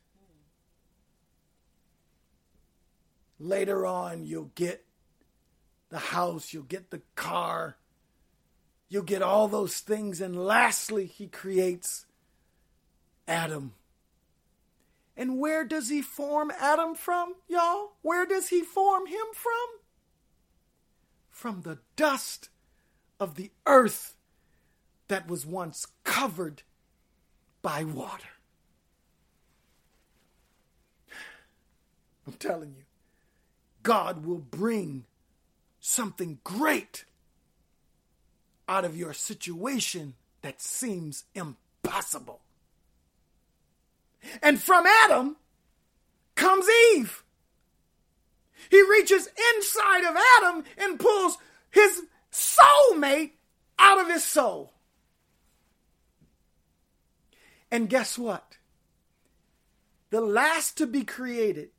[3.41, 4.85] Later on, you'll get
[5.89, 7.79] the house, you'll get the car,
[8.91, 10.21] you'll get all those things.
[10.21, 12.05] And lastly, he creates
[13.27, 13.73] Adam.
[15.17, 17.93] And where does he form Adam from, y'all?
[18.03, 19.81] Where does he form him from?
[21.31, 22.51] From the dust
[23.19, 24.17] of the earth
[25.09, 26.62] that was once covered
[27.62, 28.29] by water.
[32.27, 32.83] I'm telling you,
[33.83, 35.05] God will bring
[35.81, 37.05] something great
[38.69, 42.41] out of your situation that seems impossible.
[44.43, 45.37] And from Adam
[46.35, 47.23] comes Eve.
[48.71, 51.39] He reaches inside of Adam and pulls
[51.71, 52.03] his
[52.37, 53.32] soulmate
[53.78, 54.74] out of his soul.
[57.70, 58.59] And guess what?
[60.11, 61.70] The last to be created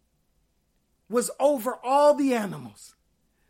[1.10, 2.96] was over all the animals.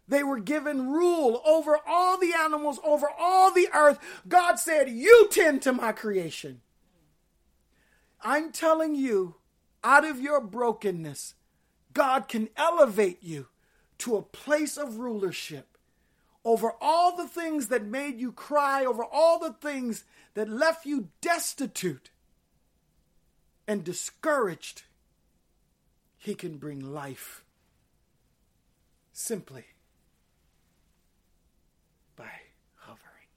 [0.07, 3.99] They were given rule over all the animals, over all the earth.
[4.27, 6.61] God said, You tend to my creation.
[8.21, 9.35] I'm telling you,
[9.83, 11.35] out of your brokenness,
[11.93, 13.47] God can elevate you
[13.99, 15.76] to a place of rulership
[16.47, 21.09] over all the things that made you cry, over all the things that left you
[21.19, 22.09] destitute
[23.67, 24.83] and discouraged,
[26.17, 27.43] He can bring life
[29.11, 29.65] simply
[32.15, 32.31] by
[32.75, 33.27] hovering.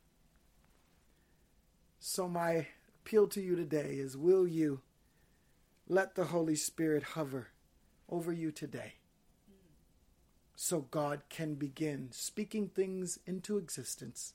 [1.98, 2.68] So, my
[3.00, 4.82] appeal to you today is will you
[5.88, 7.48] let the Holy Spirit hover
[8.08, 8.99] over you today?
[10.62, 14.34] So God can begin speaking things into existence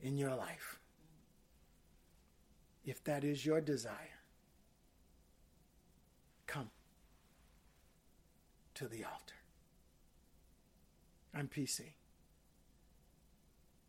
[0.00, 0.80] in your life.
[2.84, 4.18] If that is your desire,
[6.48, 6.70] come
[8.74, 9.36] to the altar.
[11.32, 11.92] I'm PC,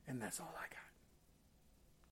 [0.08, 0.85] and that's all I got.